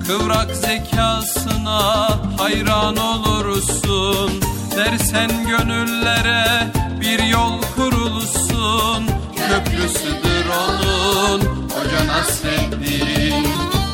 [0.06, 2.08] Kıvrak zekasına
[2.38, 4.30] hayran olursun.
[4.76, 9.06] Dersen gönüllere bir yol kurulsun.
[9.36, 13.46] Köprüsüdür onun Hoca Nasreddin.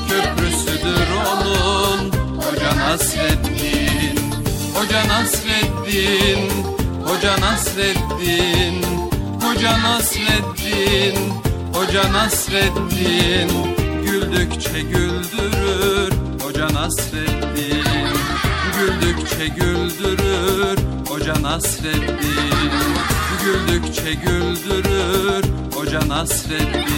[0.09, 2.13] Köprüsüdür onun
[2.43, 4.19] Hoca Nasreddin.
[4.75, 6.51] Hoca Nasreddin
[7.05, 7.41] Hoca Nasreddin.
[7.41, 8.85] Hoca Nasreddin
[9.41, 11.48] Hoca Nasreddin
[14.05, 17.85] Güldükçe güldürür Hoca Nasreddin
[18.79, 22.79] Güldükçe güldürür Hoca Nasreddin
[23.45, 26.89] Güldükçe güldürür Hoca Nasreddin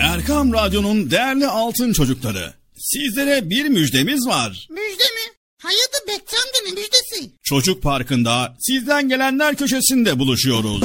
[0.00, 2.54] Erkam Radyo'nun değerli altın çocukları.
[2.76, 4.68] Sizlere bir müjdemiz var.
[4.70, 5.32] Müjde mi?
[5.62, 7.30] Hayırdır Bekçi amca ne müjdesi?
[7.42, 10.84] Çocuk Parkı'nda sizden gelenler köşesinde buluşuyoruz.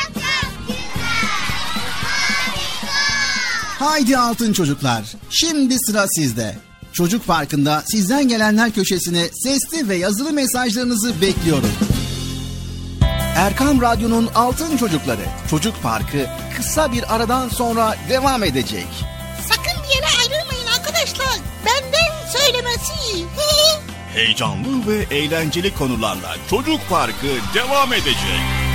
[3.81, 5.03] Haydi altın çocuklar.
[5.29, 6.55] Şimdi sıra sizde.
[6.93, 11.71] Çocuk Parkı'nda sizden gelenler köşesine sesli ve yazılı mesajlarınızı bekliyorum.
[13.35, 16.27] Erkam Radyo'nun Altın Çocukları Çocuk Parkı
[16.57, 18.87] kısa bir aradan sonra devam edecek.
[19.49, 21.37] Sakın bir yere ayrılmayın arkadaşlar.
[21.65, 23.25] Benden söylemesi.
[24.13, 28.70] Heyecanlı ve eğlenceli konularla Çocuk Parkı devam edecek.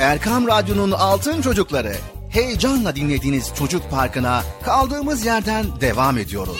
[0.00, 1.96] Erkam Radyo'nun Altın Çocukları
[2.30, 6.56] heyecanla dinlediğiniz Çocuk Parkı'na kaldığımız yerden devam ediyoruz.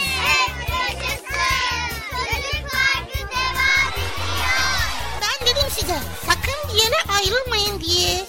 [5.22, 8.24] Ben dedim size sakın bir yere ayrılmayın diye.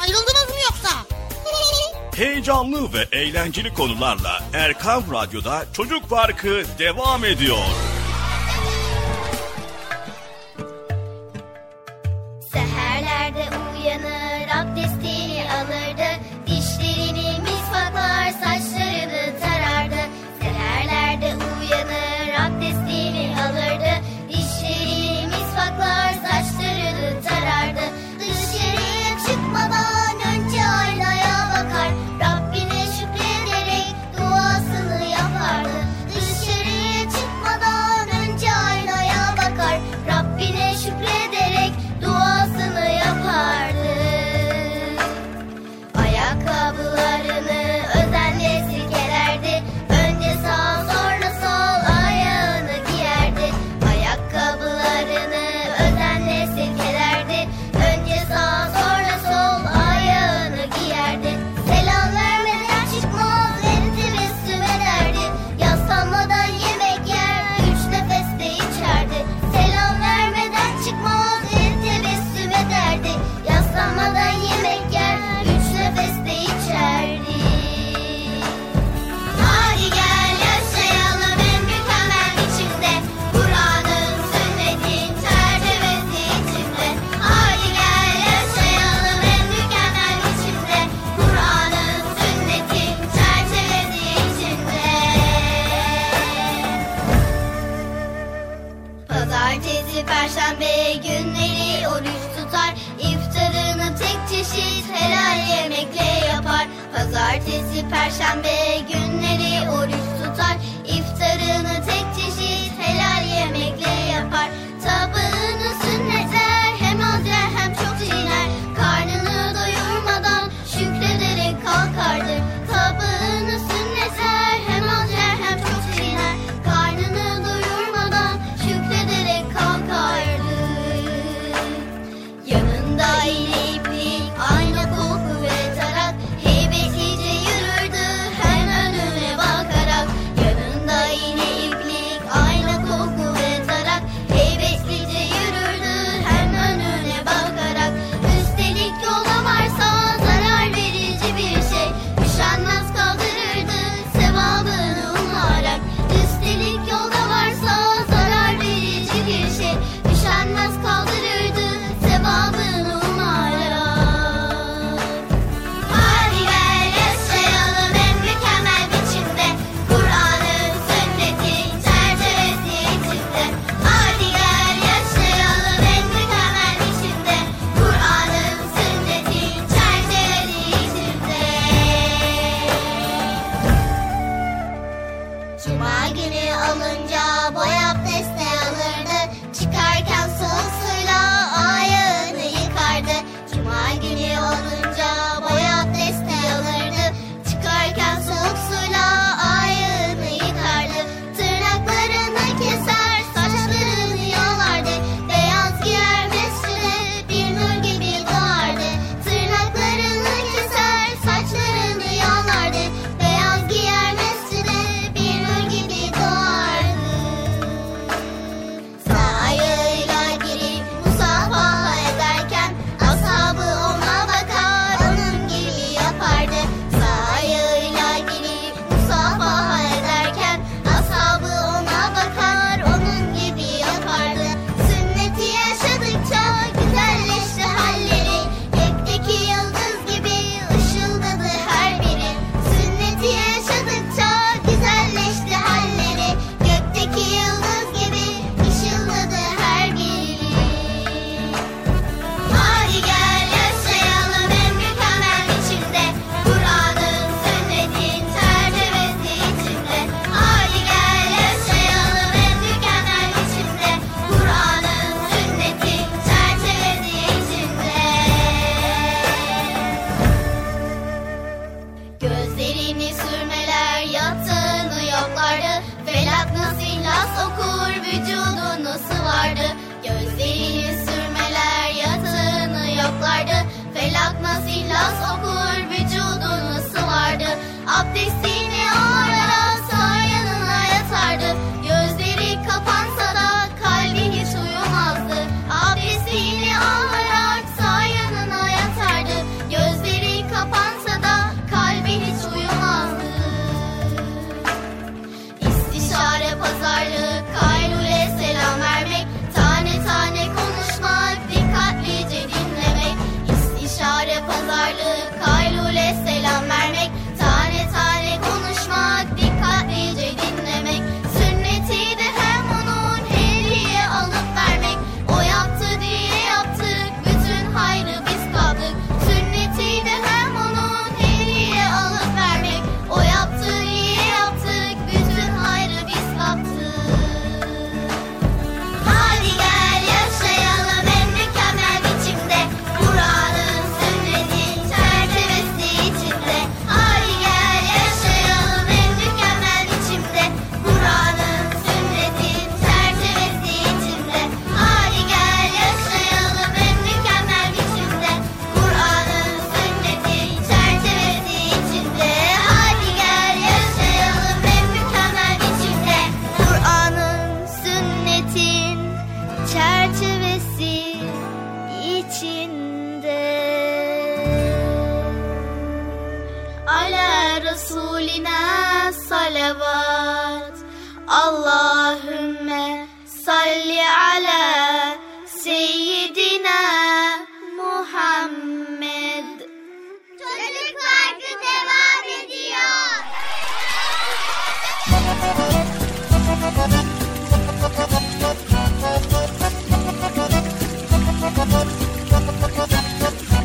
[0.00, 0.96] Ayrıldınız mı yoksa?
[2.16, 7.58] Heyecanlı ve eğlenceli konularla Erkam Radyo'da Çocuk Parkı devam ediyor.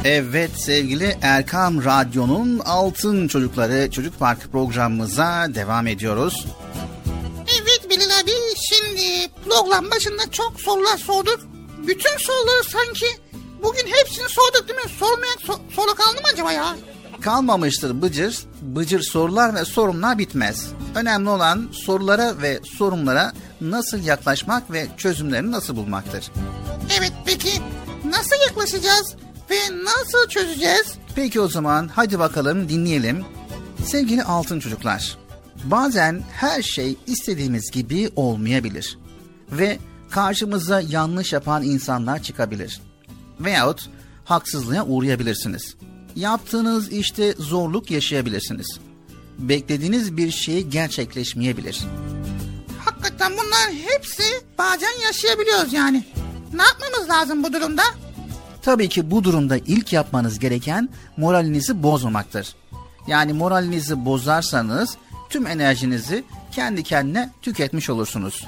[0.06, 6.46] Evet sevgili Erkam Radyo'nun Altın Çocukları Çocuk Parkı programımıza devam ediyoruz.
[7.62, 8.32] Evet Bilal abi
[8.70, 11.40] şimdi program başında çok sorular sorduk.
[11.88, 13.06] Bütün soruları sanki
[13.64, 14.92] bugün hepsini sorduk değil mi?
[15.00, 16.76] Sormayan so- soru kaldı mı acaba ya?
[17.22, 18.40] Kalmamıştır Bıcır.
[18.62, 20.68] Bıcır sorular ve sorunlar bitmez.
[20.96, 26.32] Önemli olan sorulara ve sorunlara nasıl yaklaşmak ve çözümlerini nasıl bulmaktır.
[27.00, 27.50] Evet peki
[28.06, 29.16] nasıl yaklaşacağız
[29.52, 30.94] ve nasıl çözeceğiz?
[31.16, 33.26] Peki o zaman hadi bakalım dinleyelim.
[33.86, 35.18] Sevgili altın çocuklar,
[35.64, 38.98] bazen her şey istediğimiz gibi olmayabilir.
[39.52, 39.80] Ve
[40.10, 42.82] karşımıza yanlış yapan insanlar çıkabilir.
[43.40, 43.90] Veyahut
[44.26, 45.76] haksızlığa uğrayabilirsiniz.
[46.16, 48.80] Yaptığınız işte zorluk yaşayabilirsiniz.
[49.38, 51.82] Beklediğiniz bir şey gerçekleşmeyebilir.
[52.86, 54.24] Hakikaten bunlar hepsi
[54.58, 56.04] bazen yaşayabiliyoruz yani.
[56.54, 57.84] Ne yapmamız lazım bu durumda?
[58.64, 62.56] Tabii ki bu durumda ilk yapmanız gereken moralinizi bozmamaktır.
[63.08, 64.98] Yani moralinizi bozarsanız
[65.30, 68.46] tüm enerjinizi kendi kendine tüketmiş olursunuz.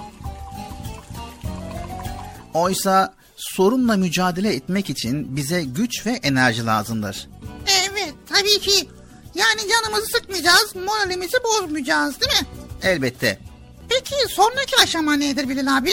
[2.54, 7.28] Oysa sorunla mücadele etmek için bize güç ve enerji lazımdır.
[7.68, 8.90] Evet tabii ki.
[9.36, 12.48] Yani canımızı sıkmayacağız, moralimizi bozmayacağız değil mi?
[12.84, 13.40] Elbette.
[13.90, 15.92] Peki sonraki aşama nedir Bilal abi?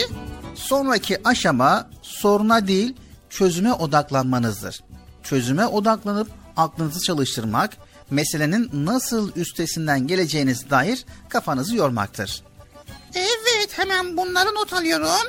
[0.55, 2.95] Sonraki aşama soruna değil
[3.35, 4.83] çözüme odaklanmanızdır.
[5.23, 6.27] Çözüme odaklanıp
[6.57, 7.77] aklınızı çalıştırmak,
[8.09, 12.43] meselenin nasıl üstesinden geleceğiniz dair kafanızı yormaktır.
[13.15, 15.27] Evet hemen bunları not alıyorum.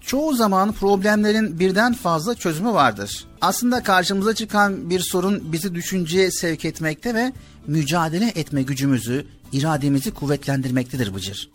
[0.00, 3.24] Çoğu zaman problemlerin birden fazla çözümü vardır.
[3.40, 7.32] Aslında karşımıza çıkan bir sorun bizi düşünceye sevk etmekte ve
[7.66, 11.50] mücadele etme gücümüzü, irademizi kuvvetlendirmektedir Bıcır.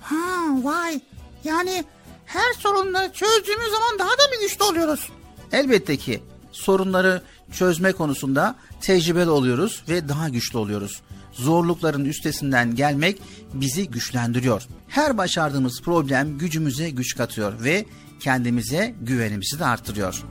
[0.00, 0.16] Ha
[0.62, 1.00] vay
[1.44, 1.84] yani
[2.28, 5.08] her sorunları çözdüğümüz zaman daha da mı güçlü oluyoruz?
[5.52, 6.22] Elbette ki
[6.52, 7.22] sorunları
[7.52, 11.00] çözme konusunda tecrübeli oluyoruz ve daha güçlü oluyoruz.
[11.32, 13.22] Zorlukların üstesinden gelmek
[13.54, 14.62] bizi güçlendiriyor.
[14.88, 17.86] Her başardığımız problem gücümüze güç katıyor ve
[18.20, 20.24] kendimize güvenimizi de arttırıyor.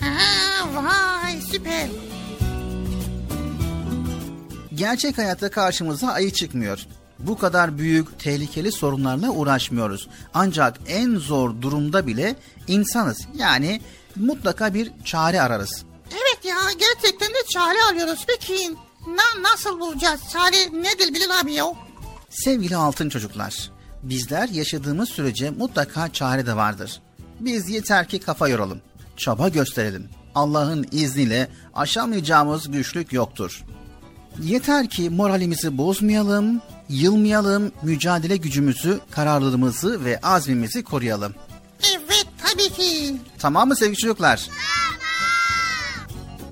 [0.00, 1.88] Ha vay süper.
[4.74, 6.78] Gerçek hayatta karşımıza ayı çıkmıyor.
[7.22, 10.08] Bu kadar büyük, tehlikeli sorunlarla uğraşmıyoruz.
[10.34, 12.36] Ancak en zor durumda bile
[12.68, 13.18] insanız.
[13.34, 13.80] Yani
[14.16, 15.84] mutlaka bir çare ararız.
[16.10, 18.24] Evet ya gerçekten de çare arıyoruz.
[18.26, 18.74] Peki
[19.06, 20.20] na nasıl bulacağız?
[20.32, 21.64] Çare nedir Bilal abi ya?
[22.30, 23.70] Sevgili altın çocuklar,
[24.02, 27.00] bizler yaşadığımız sürece mutlaka çare de vardır.
[27.40, 28.80] Biz yeter ki kafa yoralım,
[29.16, 30.08] çaba gösterelim.
[30.34, 33.62] Allah'ın izniyle aşamayacağımız güçlük yoktur.
[34.40, 41.34] Yeter ki moralimizi bozmayalım, yılmayalım, mücadele gücümüzü, kararlılığımızı ve azmimizi koruyalım.
[41.94, 43.16] Evet tabii ki.
[43.38, 44.48] Tamam mı sevgili çocuklar?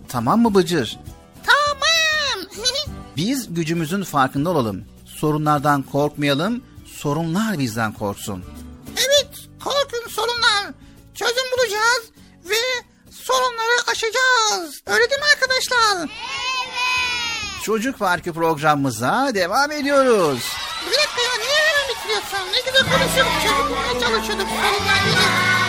[0.09, 0.99] Tamam mı Bıcır?
[1.47, 2.49] Tamam.
[3.17, 4.85] Biz gücümüzün farkında olalım.
[5.07, 8.45] Sorunlardan korkmayalım, sorunlar bizden korksun.
[8.97, 9.31] evet
[9.65, 10.75] korkun sorunlar.
[11.15, 12.03] Çözüm bulacağız
[12.45, 14.83] ve sorunları aşacağız.
[14.87, 16.09] Öyle değil mi arkadaşlar?
[17.63, 20.53] Çocuk Parkı programımıza devam ediyoruz.
[20.87, 22.53] Bir dakika ya niye hemen bitiriyorsun?
[22.53, 25.60] Ne güzel konuşuyorduk bulmaya çalışıyorduk sorunlar.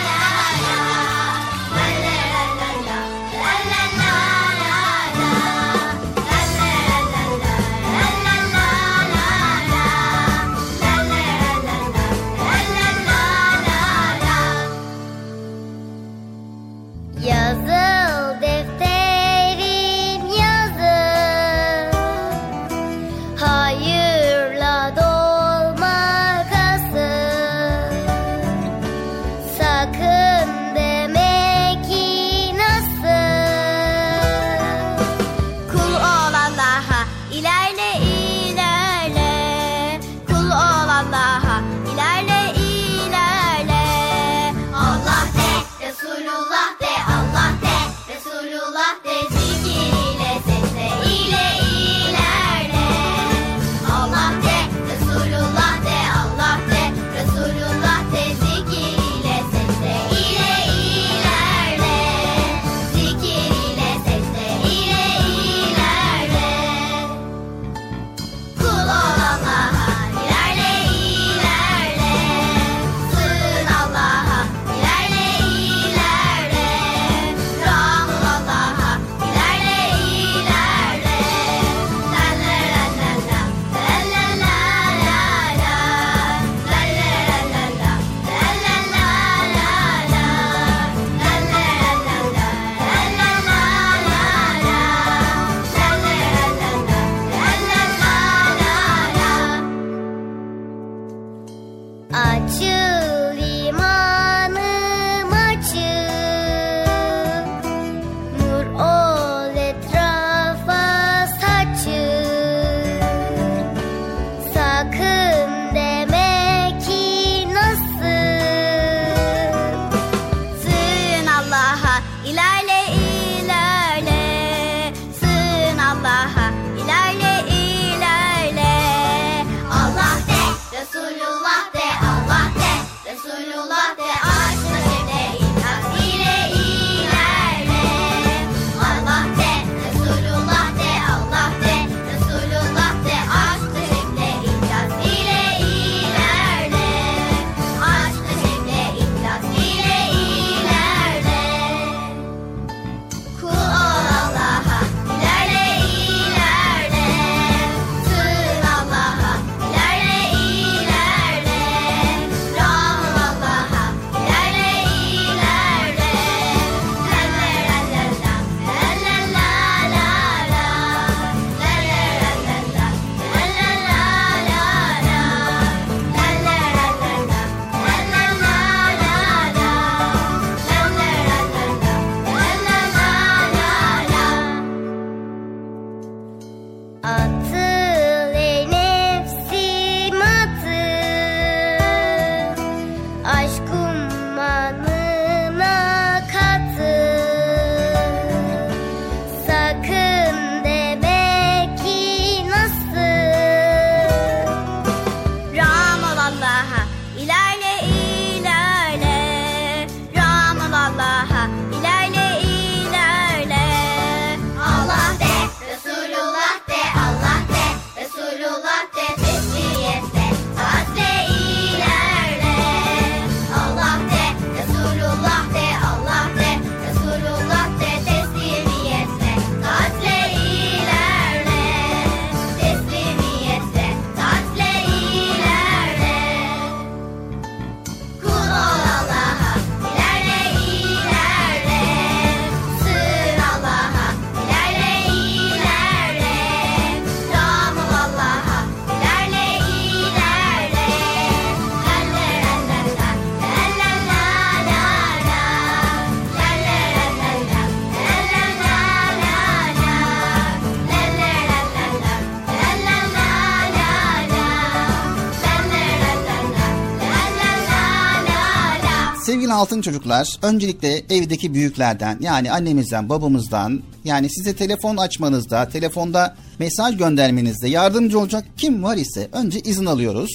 [269.62, 277.68] Altın çocuklar, öncelikle evdeki büyüklerden yani annemizden, babamızdan yani size telefon açmanızda, telefonda mesaj göndermenizde
[277.68, 280.30] yardımcı olacak kim var ise önce izin alıyoruz.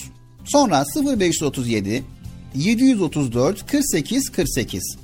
[0.46, 0.86] Sonra
[1.20, 2.04] 0537
[2.56, 4.98] 734 48 48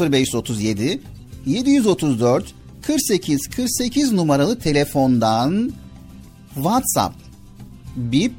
[0.00, 1.00] 0537
[1.46, 5.72] 734 48 48 numaralı telefondan
[6.54, 7.16] WhatsApp,
[7.96, 8.34] Bip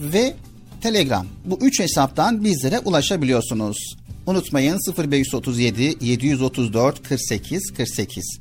[0.00, 0.34] ve
[0.80, 1.26] Telegram.
[1.44, 3.96] Bu üç hesaptan bizlere ulaşabiliyorsunuz.
[4.26, 8.40] Unutmayın 0537 734 48 48.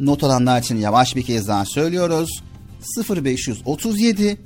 [0.00, 2.42] Not alanlar için yavaş bir kez daha söylüyoruz.
[3.10, 4.36] 0537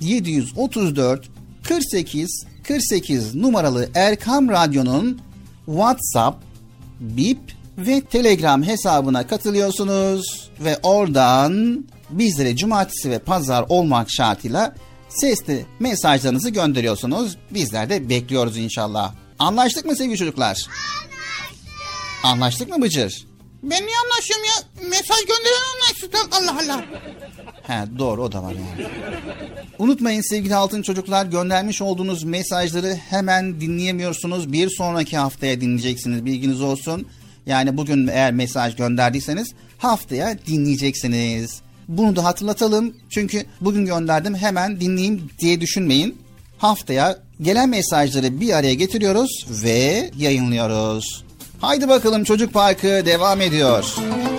[0.00, 1.28] 734
[1.62, 5.20] 48 48 numaralı Erkam Radyo'nun
[5.66, 6.44] WhatsApp,
[7.00, 7.38] Bip
[7.78, 14.74] ve Telegram hesabına katılıyorsunuz ve oradan bizlere cumartesi ve pazar olmak şartıyla
[15.08, 17.36] sesli mesajlarınızı gönderiyorsunuz.
[17.50, 19.14] Bizler de bekliyoruz inşallah.
[19.40, 20.66] Anlaştık mı sevgili çocuklar?
[22.22, 23.26] Anlaştık mı Bıcır?
[23.62, 24.88] Ben niye anlaşıyorum ya?
[24.88, 26.14] Mesaj gönderen anlaştık.
[26.32, 26.84] Allah Allah.
[27.62, 28.88] He doğru o da var yani.
[29.78, 34.52] Unutmayın sevgili altın çocuklar göndermiş olduğunuz mesajları hemen dinleyemiyorsunuz.
[34.52, 37.06] Bir sonraki haftaya dinleyeceksiniz bilginiz olsun.
[37.46, 41.60] Yani bugün eğer mesaj gönderdiyseniz haftaya dinleyeceksiniz.
[41.88, 42.96] Bunu da hatırlatalım.
[43.10, 46.18] Çünkü bugün gönderdim hemen dinleyeyim diye düşünmeyin.
[46.60, 51.24] Haftaya gelen mesajları bir araya getiriyoruz ve yayınlıyoruz.
[51.60, 53.84] Haydi bakalım Çocuk Parkı devam ediyor.
[53.84, 54.29] Dikkatli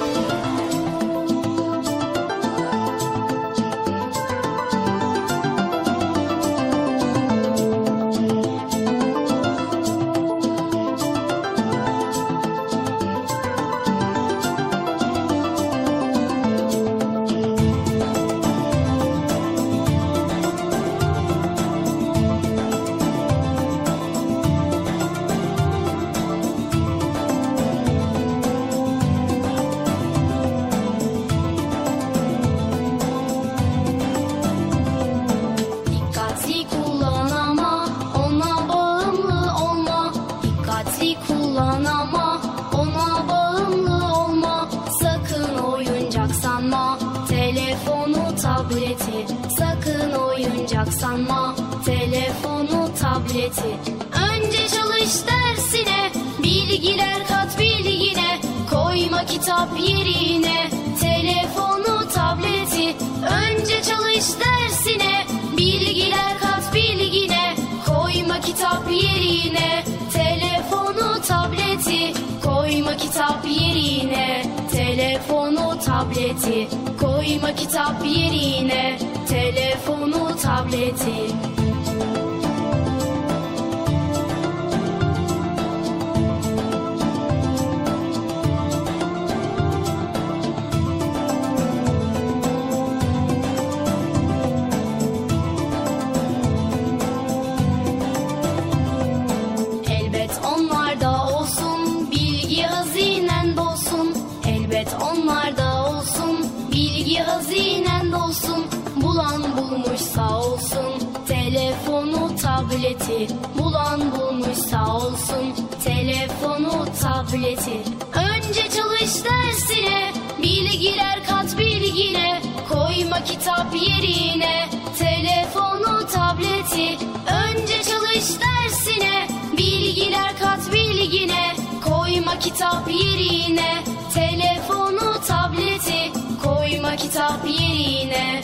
[112.82, 113.27] tableti.
[113.59, 117.82] Bulan bulmuş sağ olsun telefonu tableti.
[118.13, 122.41] Önce çalış dersine bilgiler kat bilgine.
[122.69, 124.69] Koyma kitap yerine
[124.99, 126.97] telefonu tableti.
[127.45, 129.27] Önce çalış dersine
[129.57, 131.55] bilgiler kat bilgine.
[131.86, 136.11] Koyma kitap yerine telefonu tableti.
[136.43, 138.41] Koyma kitap yerine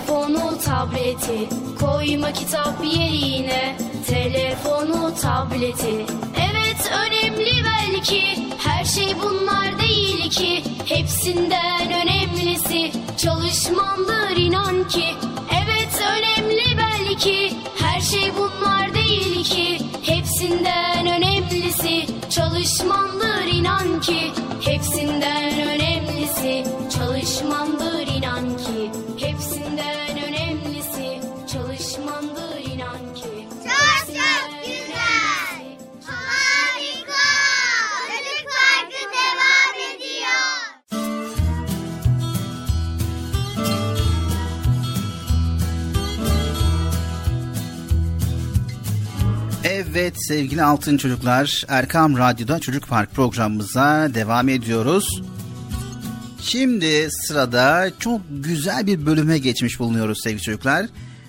[0.00, 1.48] telefonu tableti.
[1.80, 3.76] Koyma kitap yerine.
[4.06, 6.06] Telefonu tableti.
[6.36, 8.22] Evet önemli belki.
[8.58, 10.62] Her şey bunlar değil ki.
[10.84, 12.92] Hepsinden önemlisi.
[13.16, 15.04] Çalışmandır inan ki.
[15.64, 17.52] Evet önemli belki.
[17.78, 19.78] Her şey bunlar değil ki.
[20.02, 22.06] Hepsinden önemlisi.
[22.30, 24.32] Çalışmandır inan ki.
[24.64, 26.64] Hepsinden önemlisi.
[26.98, 29.09] Çalışmandır inan ki
[29.80, 31.20] Hepsinden önemlisi
[31.52, 35.76] çalışmandır inan ki Çok çok güzel.
[36.04, 37.26] Harika.
[38.08, 40.70] Çocuk Parkı devam ediyor.
[49.64, 55.22] Evet sevgili altın çocuklar Erkam Radyo'da Çocuk Park programımıza devam ediyoruz.
[56.42, 60.86] Şimdi sırada çok güzel bir bölüme geçmiş bulunuyoruz sevgili çocuklar.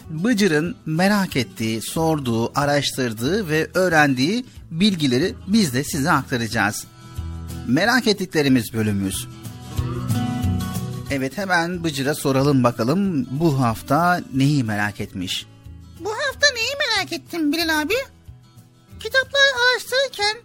[0.10, 6.86] Bıcır'ın merak ettiği, sorduğu, araştırdığı ve öğrendiği bilgileri biz de size aktaracağız.
[7.68, 9.28] Merak ettiklerimiz bölümümüz.
[11.12, 15.46] Evet hemen Bıcır'a soralım bakalım bu hafta neyi merak etmiş?
[16.00, 17.94] Bu hafta neyi merak ettim Bilal abi?
[19.00, 20.38] Kitapları araştırırken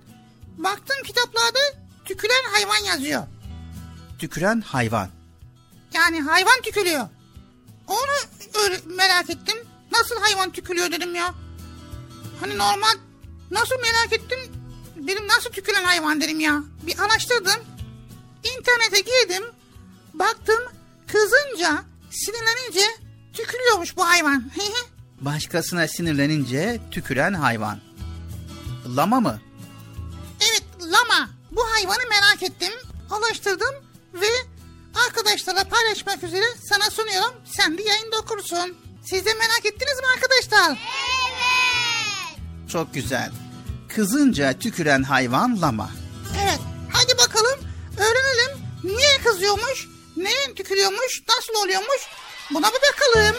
[0.59, 1.59] baktım kitaplarda
[2.05, 3.23] tüküren hayvan yazıyor.
[4.19, 5.11] Tüküren hayvan.
[5.95, 7.09] Yani hayvan tükürüyor.
[7.87, 9.57] Onu öyle merak ettim.
[9.93, 11.35] Nasıl hayvan tükürüyor dedim ya.
[12.41, 12.95] Hani normal
[13.51, 14.39] nasıl merak ettim.
[14.97, 16.63] Dedim nasıl tüküren hayvan dedim ya.
[16.83, 17.65] Bir araştırdım.
[18.45, 19.45] İnternete girdim.
[20.15, 20.59] Baktım
[21.07, 22.87] kızınca sinirlenince
[23.33, 24.51] tükürüyormuş bu hayvan.
[25.21, 27.81] Başkasına sinirlenince tüküren hayvan.
[28.97, 29.41] Lama mı?
[30.41, 31.31] Evet lama.
[31.51, 32.73] Bu hayvanı merak ettim.
[33.11, 33.75] Araştırdım
[34.15, 34.27] ve
[35.07, 37.33] arkadaşlarla paylaşmak üzere sana sunuyorum.
[37.57, 38.77] Sen de yayında okursun.
[39.05, 40.79] Siz de merak ettiniz mi arkadaşlar?
[42.73, 43.31] Çok güzel.
[43.95, 45.91] Kızınca tüküren hayvan lama.
[46.43, 46.61] Evet.
[46.93, 47.61] Hadi bakalım
[47.99, 48.59] öğrenelim.
[48.85, 49.89] Niye kızıyormuş?
[50.17, 51.23] Neye tükürüyormuş?
[51.29, 52.01] Nasıl oluyormuş?
[52.51, 53.37] Buna bir bakalım.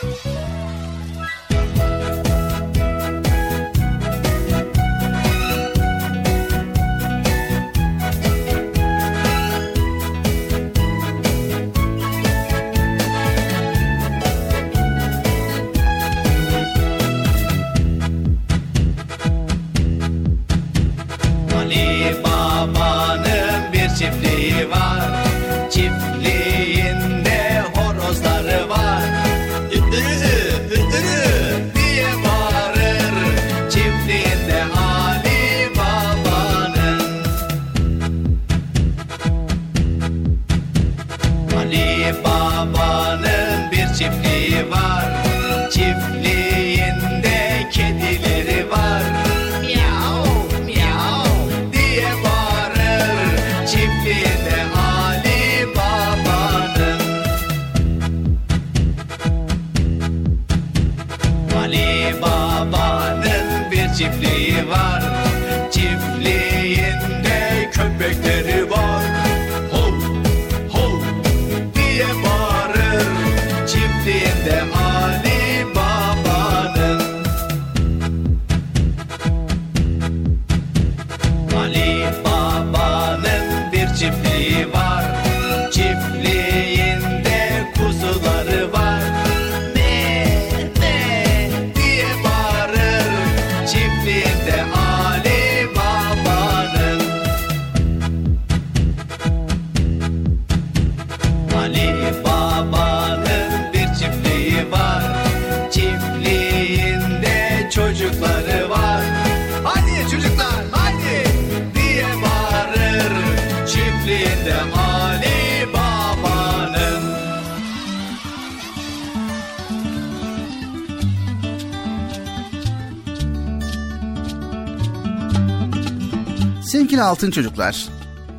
[127.17, 127.87] Altın çocuklar,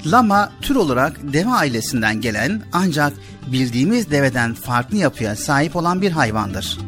[0.06, 3.12] lama tür olarak deve ailesinden gelen ancak
[3.46, 6.78] bildiğimiz deveden farklı yapıya sahip olan bir hayvandır.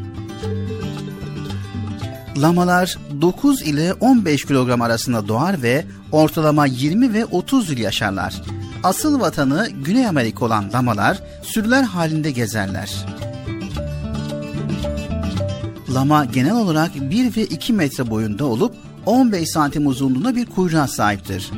[2.37, 8.43] Lamalar 9 ile 15 kilogram arasında doğar ve ortalama 20 ve 30 yıl yaşarlar.
[8.83, 13.07] Asıl vatanı Güney Amerika olan lamalar sürüler halinde gezerler.
[15.95, 18.75] Lama genel olarak 1 ve 2 metre boyunda olup
[19.07, 21.51] 15 santim uzunluğunda bir kuyruğa sahiptir.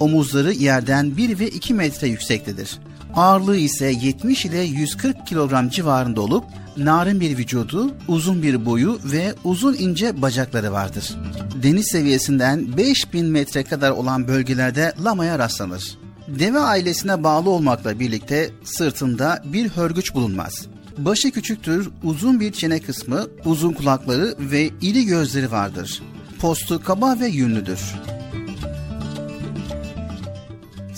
[0.00, 2.78] Omuzları yerden 1 ve 2 metre yüksektedir.
[3.14, 6.44] Ağırlığı ise 70 ile 140 kilogram civarında olup
[6.76, 11.16] narin bir vücudu, uzun bir boyu ve uzun ince bacakları vardır.
[11.62, 15.98] Deniz seviyesinden 5000 metre kadar olan bölgelerde lamaya rastlanır.
[16.28, 20.66] Deve ailesine bağlı olmakla birlikte sırtında bir hörgüç bulunmaz.
[20.98, 26.02] Başı küçüktür, uzun bir çene kısmı, uzun kulakları ve iri gözleri vardır.
[26.40, 27.80] Postu kaba ve yünlüdür.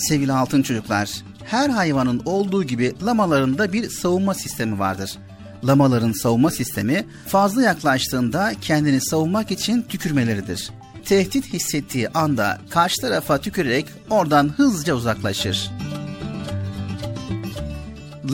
[0.00, 1.10] Sevgili altın çocuklar,
[1.44, 5.18] her hayvanın olduğu gibi lamaların da bir savunma sistemi vardır.
[5.64, 10.70] Lamaların savunma sistemi fazla yaklaştığında kendini savunmak için tükürmeleridir.
[11.04, 15.70] Tehdit hissettiği anda karşı tarafa tükürerek oradan hızlıca uzaklaşır.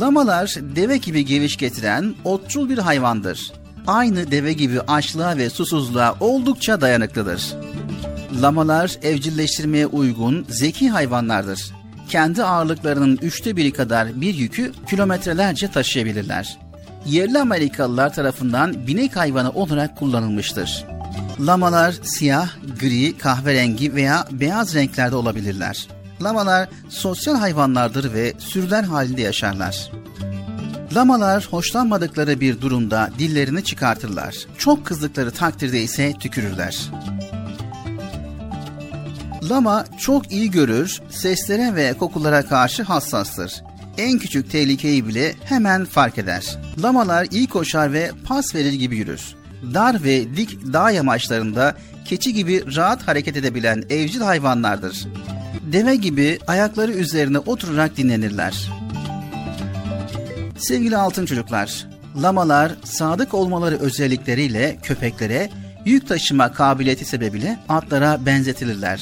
[0.01, 3.53] Lamalar deve gibi geviş getiren otçul bir hayvandır.
[3.87, 7.66] Aynı deve gibi açlığa ve susuzluğa oldukça dayanıklıdır.
[8.43, 11.73] Lamalar evcilleştirmeye uygun zeki hayvanlardır.
[12.09, 16.59] Kendi ağırlıklarının üçte biri kadar bir yükü kilometrelerce taşıyabilirler.
[17.07, 20.85] Yerli Amerikalılar tarafından binek hayvanı olarak kullanılmıştır.
[21.41, 22.49] Lamalar siyah,
[22.81, 25.89] gri, kahverengi veya beyaz renklerde olabilirler.
[26.23, 29.91] Lamalar sosyal hayvanlardır ve sürüler halinde yaşarlar.
[30.95, 34.37] Lamalar hoşlanmadıkları bir durumda dillerini çıkartırlar.
[34.59, 36.91] Çok kızdıkları takdirde ise tükürürler.
[39.51, 43.63] Lama çok iyi görür, seslere ve kokulara karşı hassastır.
[43.99, 46.59] En küçük tehlikeyi bile hemen fark eder.
[46.83, 49.35] Lamalar iyi koşar ve pas verir gibi yürür.
[49.75, 55.07] Dar ve dik dağ yamaçlarında keçi gibi rahat hareket edebilen evcil hayvanlardır.
[55.73, 58.71] Deve gibi ayakları üzerine oturarak dinlenirler.
[60.59, 61.87] Sevgili altın çocuklar,
[62.23, 65.51] lamalar sadık olmaları özellikleriyle köpeklere,
[65.87, 69.01] yük taşıma kabiliyeti sebebiyle atlara benzetilirler.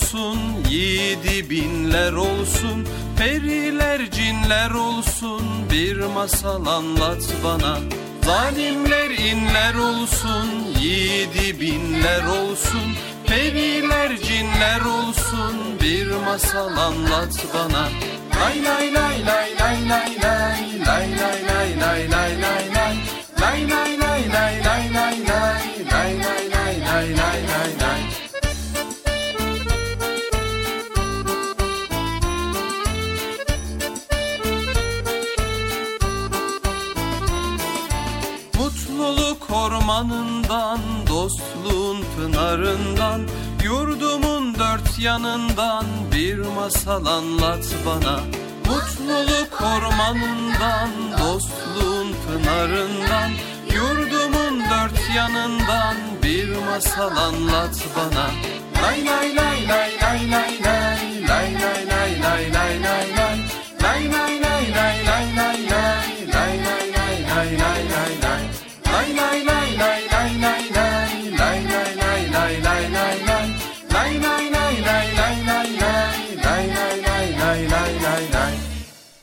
[0.00, 0.38] olsun
[0.70, 7.78] Yiğidi binler olsun Periler cinler olsun Bir masal anlat bana
[8.24, 10.48] Zalimler inler olsun
[10.80, 12.96] Yiğidi binler olsun
[13.26, 17.88] Periler cinler olsun Bir masal anlat bana
[18.40, 22.96] Lay lay lay lay lay lay lay Lay lay lay lay lay lay lay
[23.40, 25.60] Lay lay lay lay lay lay lay
[25.92, 27.79] Lay lay lay lay lay lay
[39.90, 43.20] ormanından, dostluğun pınarından
[43.64, 48.20] Yurdumun dört yanından bir masal anlat bana
[48.66, 50.90] Mutluluk ormanından,
[51.20, 53.30] dostluğun pınarından
[53.74, 58.26] Yurdumun dört yanından bir masal anlat bana
[58.82, 60.88] Lay lay lay lay lay lay lay
[61.28, 63.38] lay lay lay lay lay lay lay
[63.82, 65.88] Lay lay lay lay lay lay lay
[66.26, 68.29] lay lay lay lay lay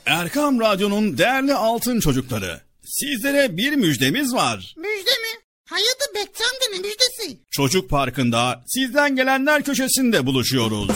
[0.07, 2.61] Erkam Radyo'nun değerli altın çocukları.
[2.85, 4.75] Sizlere bir müjdemiz var.
[4.77, 5.41] Müjde mi?
[5.71, 7.39] Amca ne müjdesi?
[7.51, 10.89] Çocuk Parkı'nda sizden gelenler köşesinde buluşuyoruz.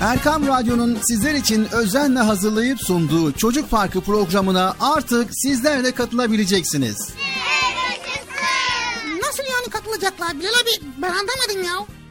[0.00, 7.08] Erkam Radyo'nun sizler için özenle hazırlayıp sunduğu Çocuk Parkı programına artık sizler de katılabileceksiniz.
[9.22, 11.99] Nasıl yani katılacaklar Bilal abi ben anlamadım ya.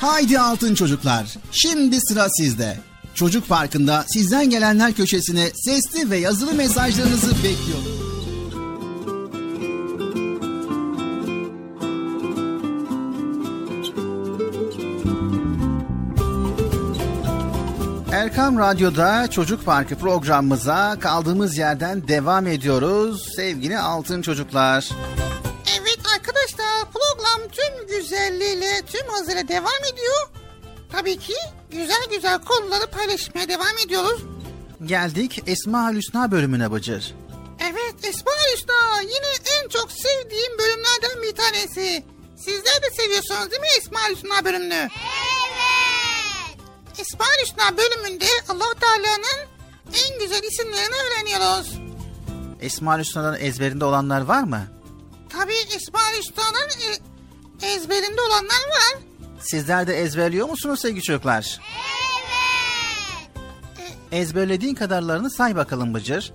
[0.00, 1.34] Haydi altın çocuklar.
[1.52, 2.76] Şimdi sıra sizde.
[3.14, 8.06] Çocuk Parkı'nda sizden gelenler köşesine sesli ve yazılı mesajlarınızı bekliyorum.
[18.12, 24.88] Erkam Radyo'da Çocuk Parkı programımıza kaldığımız yerden devam ediyoruz sevgili altın çocuklar.
[24.88, 25.25] Tüm
[28.10, 30.28] güzelliğiyle tüm hızıyla devam ediyor.
[30.92, 31.34] Tabii ki
[31.70, 34.20] güzel güzel konuları paylaşmaya devam ediyoruz.
[34.84, 37.14] Geldik Esma Hüsna bölümüne Bıcır.
[37.60, 42.04] Evet Esma Hüsna yine en çok sevdiğim bölümlerden bir tanesi.
[42.36, 44.74] Sizler de seviyorsunuz değil mi Esma Hüsna bölümünü?
[44.74, 46.58] Evet.
[46.98, 49.48] Esma Hüsna bölümünde allah Teala'nın
[49.94, 51.78] en güzel isimlerini öğreniyoruz.
[52.60, 54.66] Esma Hüsna'dan ezberinde olanlar var mı?
[55.30, 56.70] Tabii Esma Hüsna'nın
[57.62, 58.98] e, ezberinde olanlar var.
[59.40, 61.60] Sizler de ezberliyor musunuz sevgili çocuklar?
[63.80, 63.96] Evet.
[64.12, 66.32] Ezberlediğin kadarlarını say bakalım Bıcır.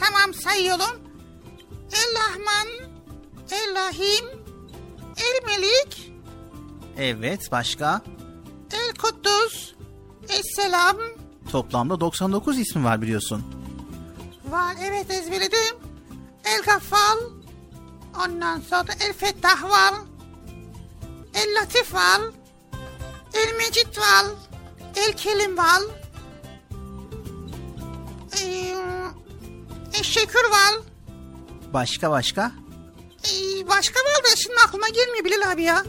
[0.00, 1.00] Tamam sayıyorum.
[1.92, 2.88] El Rahman,
[3.50, 4.26] El Rahim,
[5.16, 6.12] El Melik,
[6.98, 8.02] Evet başka?
[8.72, 9.74] El Kuddus,
[10.28, 10.96] Esselam.
[11.52, 13.44] Toplamda 99 ismi var biliyorsun.
[14.48, 15.76] Var evet ezberledim.
[16.44, 17.18] El Gaffal.
[18.24, 19.94] Ondan sonra El Fettah var.
[21.34, 22.20] El Latif var.
[23.34, 24.26] El Mecid var.
[24.96, 25.82] El Kelim var.
[28.42, 28.74] Ee,
[29.98, 30.74] El Şekür var.
[31.72, 32.52] Başka başka?
[33.24, 35.84] Ee, başka var da şimdi aklıma gelmiyor Bilal abi ya.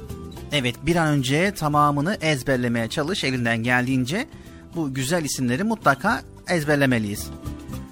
[0.51, 4.27] Evet bir an önce tamamını ezberlemeye çalış elinden geldiğince
[4.75, 7.27] bu güzel isimleri mutlaka ezberlemeliyiz.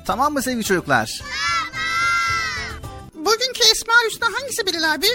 [0.08, 1.22] Tamam mı sevgili çocuklar?
[3.14, 5.08] Bugünkü Esma Hüsna hangisi Bilal abi?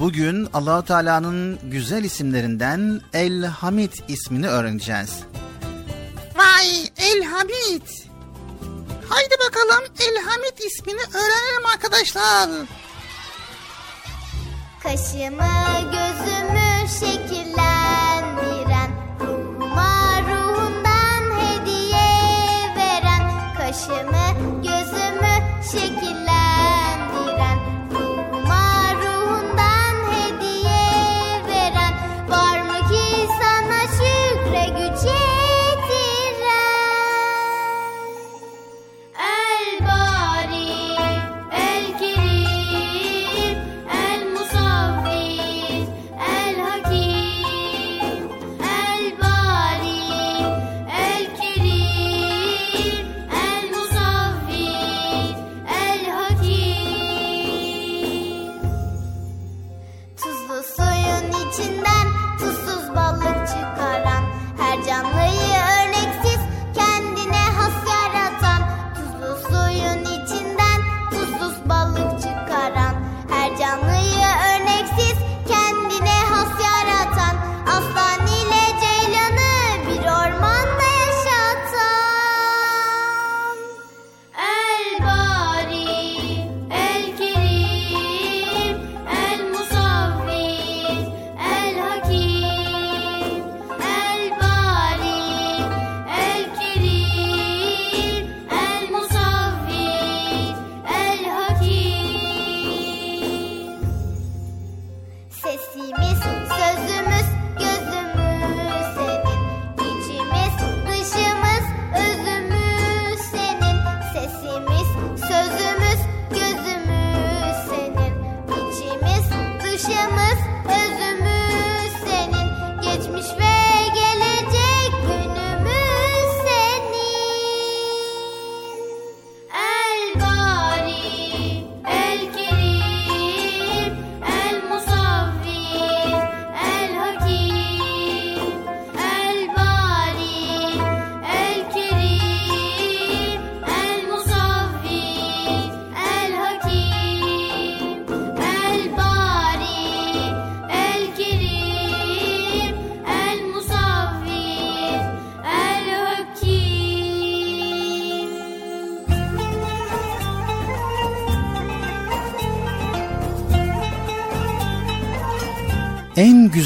[0.00, 5.20] Bugün Allahu Teala'nın güzel isimlerinden El Hamid ismini öğreneceğiz.
[6.36, 7.82] Vay El Hamid.
[9.08, 12.48] Haydi bakalım El Hamid ismini öğrenelim arkadaşlar.
[14.82, 18.90] Kaşımı gözümü şekillendiren
[19.20, 22.08] Ruhuma ruhundan hediye
[22.76, 24.26] veren Kaşımı
[24.62, 25.36] gözümü
[25.72, 26.25] şekillendiren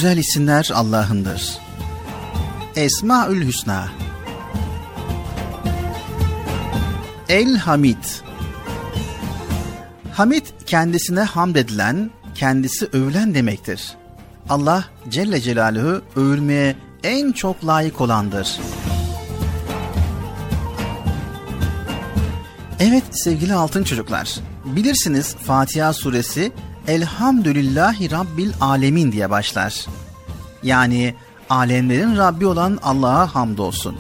[0.01, 1.59] güzel isimler Allah'ındır.
[2.77, 3.89] Esmaül Hüsna
[7.29, 8.05] El Hamid
[10.13, 13.93] Hamid kendisine hamd edilen, kendisi övülen demektir.
[14.49, 18.59] Allah Celle Celaluhu övülmeye en çok layık olandır.
[22.79, 26.53] Evet sevgili altın çocuklar, bilirsiniz Fatiha suresi
[26.91, 29.87] Elhamdülillahi Rabbil Alemin diye başlar.
[30.63, 31.15] Yani
[31.51, 33.97] alemlerin Rabbi olan Allah'a hamdolsun.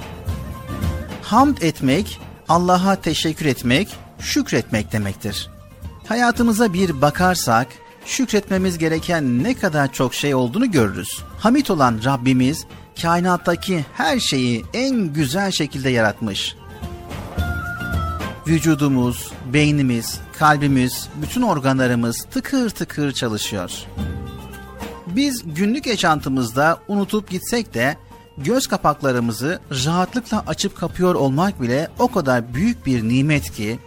[1.22, 3.88] Hamd etmek, Allah'a teşekkür etmek,
[4.18, 5.50] şükretmek demektir.
[6.08, 7.66] Hayatımıza bir bakarsak,
[8.06, 11.22] şükretmemiz gereken ne kadar çok şey olduğunu görürüz.
[11.38, 12.66] Hamid olan Rabbimiz,
[13.02, 16.56] kainattaki her şeyi en güzel şekilde yaratmış.
[18.46, 23.70] Vücudumuz, beynimiz, kalbimiz, bütün organlarımız tıkır tıkır çalışıyor.
[25.06, 27.96] Biz günlük yaşantımızda unutup gitsek de
[28.38, 33.78] göz kapaklarımızı rahatlıkla açıp kapıyor olmak bile o kadar büyük bir nimet ki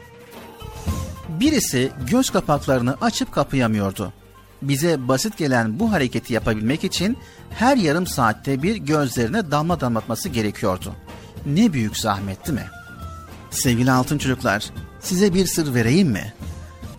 [1.29, 4.13] birisi göz kapaklarını açıp kapayamıyordu.
[4.61, 7.17] Bize basit gelen bu hareketi yapabilmek için
[7.49, 10.93] her yarım saatte bir gözlerine damla damlatması gerekiyordu.
[11.45, 12.67] Ne büyük zahmet değil mi?
[13.49, 14.71] Sevgili altın çocuklar,
[15.03, 16.33] size bir sır vereyim mi?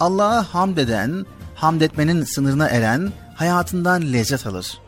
[0.00, 4.78] Allah'a hamd eden, hamd etmenin sınırına eren hayatından lezzet alır.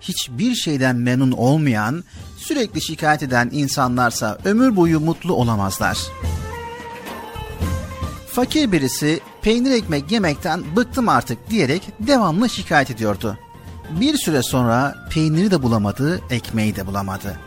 [0.00, 2.04] Hiçbir şeyden memnun olmayan,
[2.36, 5.98] sürekli şikayet eden insanlarsa ömür boyu mutlu olamazlar.
[8.26, 13.38] Fakir birisi peynir ekmek yemekten bıktım artık diyerek devamlı şikayet ediyordu.
[13.90, 17.38] Bir süre sonra peyniri de bulamadı, ekmeği de bulamadı.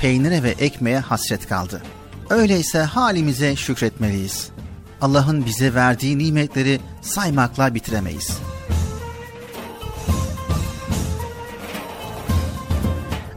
[0.00, 1.82] Peynire ve ekmeğe hasret kaldı.
[2.30, 4.50] Öyleyse halimize şükretmeliyiz.
[5.00, 8.38] Allah'ın bize verdiği nimetleri saymakla bitiremeyiz.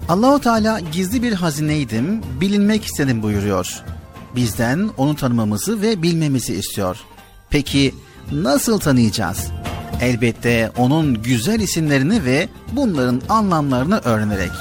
[0.10, 3.84] Allahu Teala gizli bir hazineydim, bilinmek istedim buyuruyor.
[4.36, 6.98] Bizden onu tanımamızı ve bilmemizi istiyor.
[7.49, 7.95] Peki
[8.31, 9.52] nasıl tanıyacağız?
[10.02, 14.52] Elbette onun güzel isimlerini ve bunların anlamlarını öğrenerek.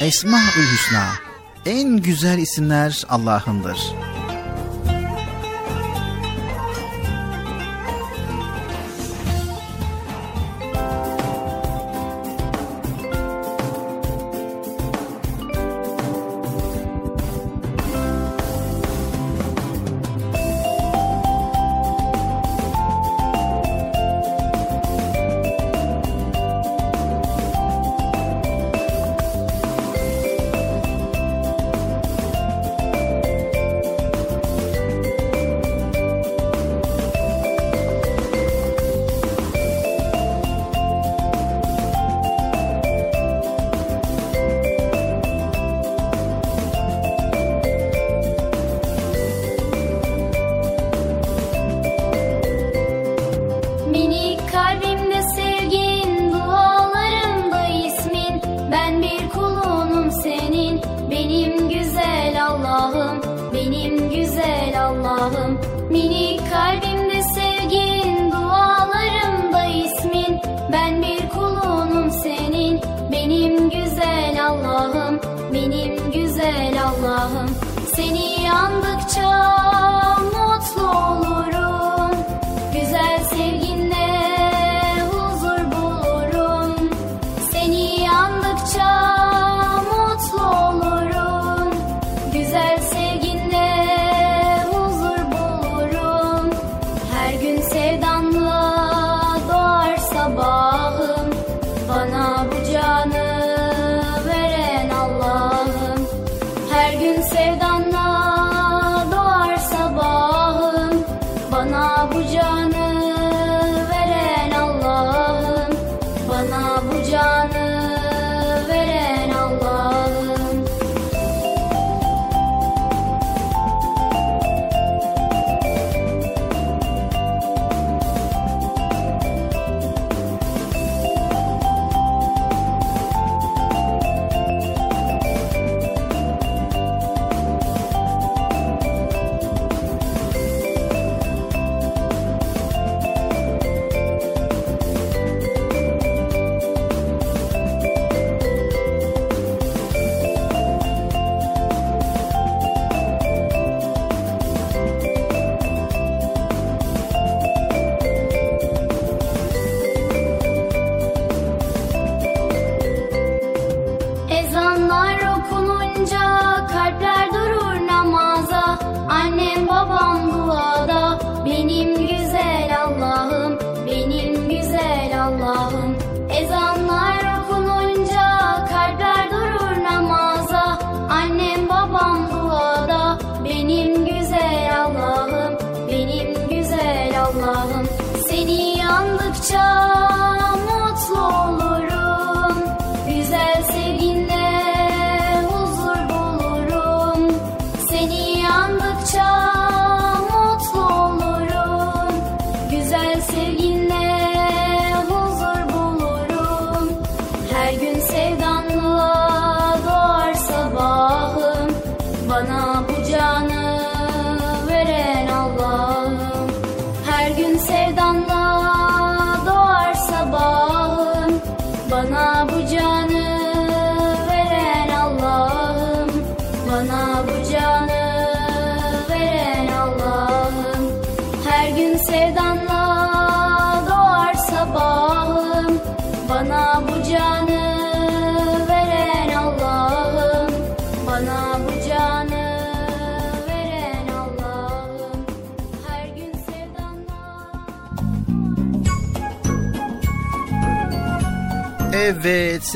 [0.00, 1.27] Esmaül Hüsna.
[1.66, 3.78] En güzel isimler Allah'ındır.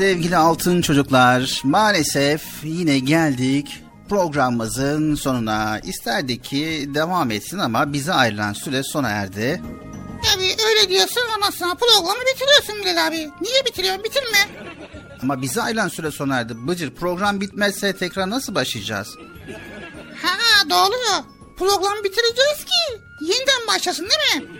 [0.03, 5.79] Sevgili altın çocuklar maalesef yine geldik programımızın sonuna.
[5.79, 9.61] İsterdik ki devam etsin ama bize ayrılan süre sona erdi.
[10.33, 13.17] Tabii öyle diyorsun ama sonra programı bitiriyorsun Bilal abi.
[13.41, 14.03] Niye bitiriyorsun?
[14.03, 14.37] Bitirme.
[15.21, 16.53] Ama bize ayrılan süre sona erdi.
[16.67, 19.07] Bıcır program bitmezse tekrar nasıl başlayacağız?
[20.21, 21.25] Ha doğru.
[21.57, 24.52] Programı bitireceğiz ki yeniden başlasın değil mi?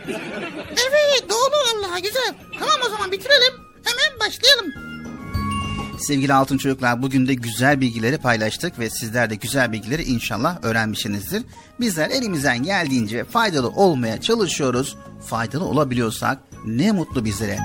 [6.04, 11.44] Sevgili altın çocuklar bugün de güzel bilgileri paylaştık ve sizler de güzel bilgileri inşallah öğrenmişsinizdir.
[11.80, 14.98] Bizler elimizden geldiğince faydalı olmaya çalışıyoruz.
[15.28, 17.60] Faydalı olabiliyorsak ne mutlu bizlere.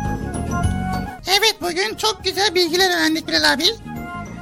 [1.28, 3.64] Evet bugün çok güzel bilgiler öğrendik Bilal abi.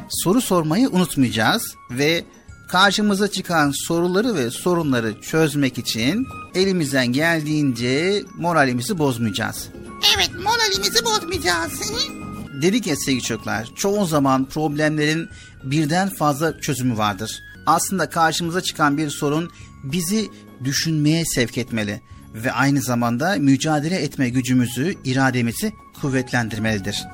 [0.09, 2.25] Soru sormayı unutmayacağız ve
[2.69, 9.69] karşımıza çıkan soruları ve sorunları çözmek için elimizden geldiğince moralimizi bozmayacağız.
[10.17, 11.93] Evet moralimizi bozmayacağız.
[12.63, 15.29] Dedik ya sevgili çocuklar, çoğu zaman problemlerin
[15.65, 17.43] birden fazla çözümü vardır.
[17.67, 19.51] Aslında karşımıza çıkan bir sorun
[19.85, 20.31] bizi
[20.65, 22.01] düşünmeye sevk etmeli
[22.35, 27.05] ve aynı zamanda mücadele etme gücümüzü, irademizi kuvvetlendirmelidir.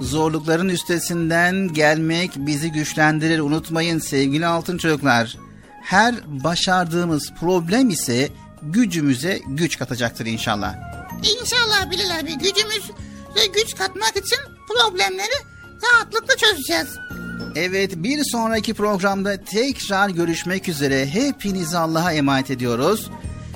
[0.00, 3.38] Zorlukların üstesinden gelmek bizi güçlendirir.
[3.38, 5.36] Unutmayın sevgili altın çocuklar.
[5.82, 8.28] Her başardığımız problem ise
[8.62, 10.74] gücümüze güç katacaktır inşallah.
[11.22, 12.90] İnşallah Bilal abi gücümüz
[13.36, 14.38] ve güç katmak için
[14.68, 15.34] problemleri
[15.82, 16.88] rahatlıkla çözeceğiz.
[17.56, 21.06] Evet bir sonraki programda tekrar görüşmek üzere.
[21.06, 23.10] Hepinizi Allah'a emanet ediyoruz.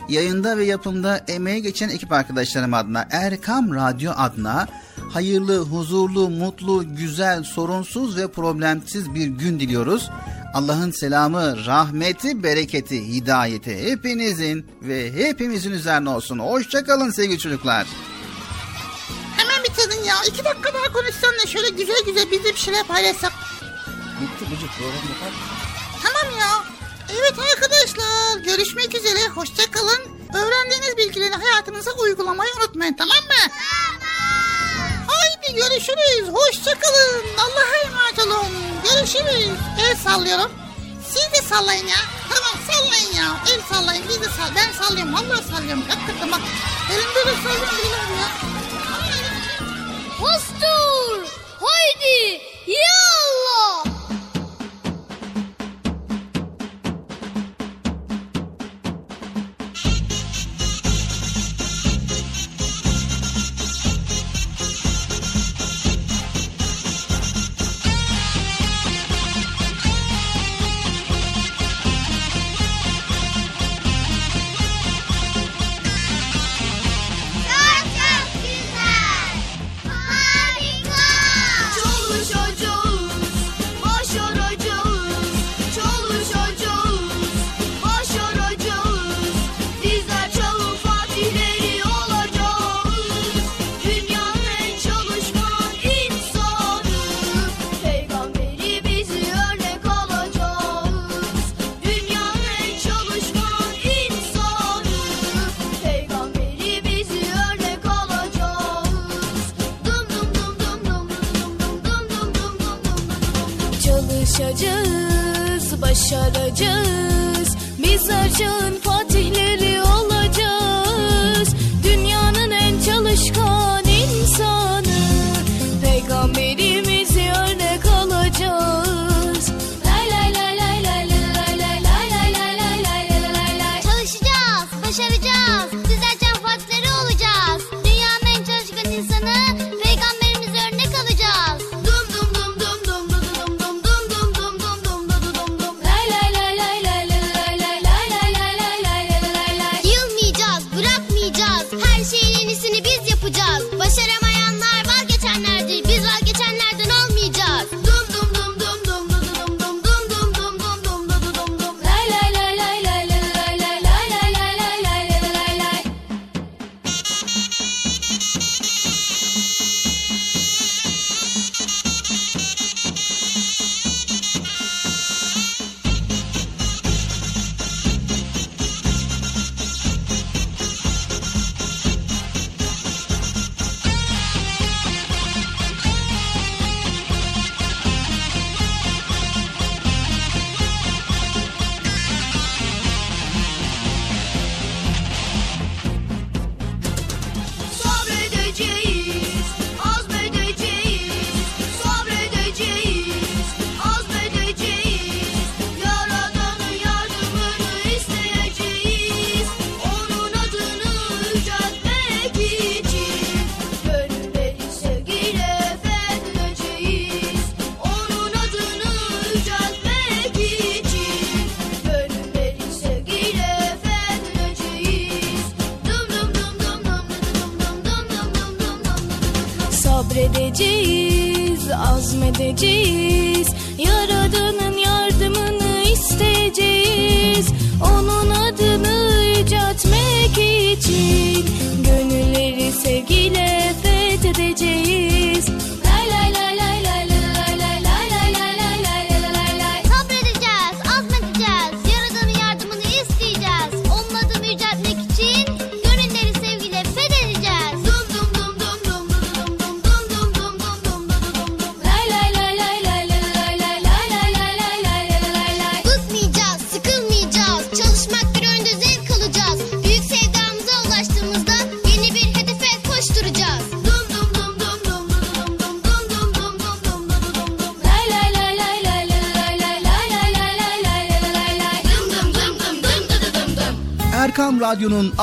[0.08, 4.68] Yayında ve yapımda emeği geçen ekip arkadaşlarım adına Erkam Radyo adına
[5.12, 10.10] hayırlı, huzurlu, mutlu, güzel, sorunsuz ve problemsiz bir gün diliyoruz.
[10.54, 16.38] Allah'ın selamı, rahmeti, bereketi, hidayeti hepinizin ve hepimizin üzerine olsun.
[16.38, 17.86] Hoşçakalın sevgili çocuklar.
[19.42, 20.16] Hemen bitirdin ya.
[20.26, 23.32] İki dakika daha konuşsan da şöyle güzel güzel biz de bir şeyler paylaşsak.
[24.20, 25.32] Bitti Bıcık program yapar.
[26.02, 26.64] Tamam ya.
[27.18, 29.28] Evet arkadaşlar görüşmek üzere.
[29.28, 30.00] Hoşçakalın.
[30.34, 33.52] Öğrendiğiniz bilgileri hayatınıza uygulamayı unutmayın tamam mı?
[35.06, 36.28] Haydi görüşürüz.
[36.32, 37.24] Hoşçakalın.
[37.38, 38.52] Allah'a emanet olun.
[38.84, 39.58] Görüşürüz.
[39.80, 40.52] El sallıyorum.
[41.08, 41.96] Siz de sallayın ya.
[42.28, 43.36] Tamam sallayın ya.
[43.54, 44.04] El sallayın.
[44.08, 44.54] Biz de sall.
[44.56, 45.14] Ben sallıyorum.
[45.14, 45.82] Vallahi sallıyorum.
[45.88, 46.40] Hakikaten bak.
[46.92, 48.18] Elimde de sallıyorum.
[48.20, 48.61] Ya.
[50.22, 51.26] Hostur!
[51.60, 52.42] Haydi!
[52.66, 53.91] Ya!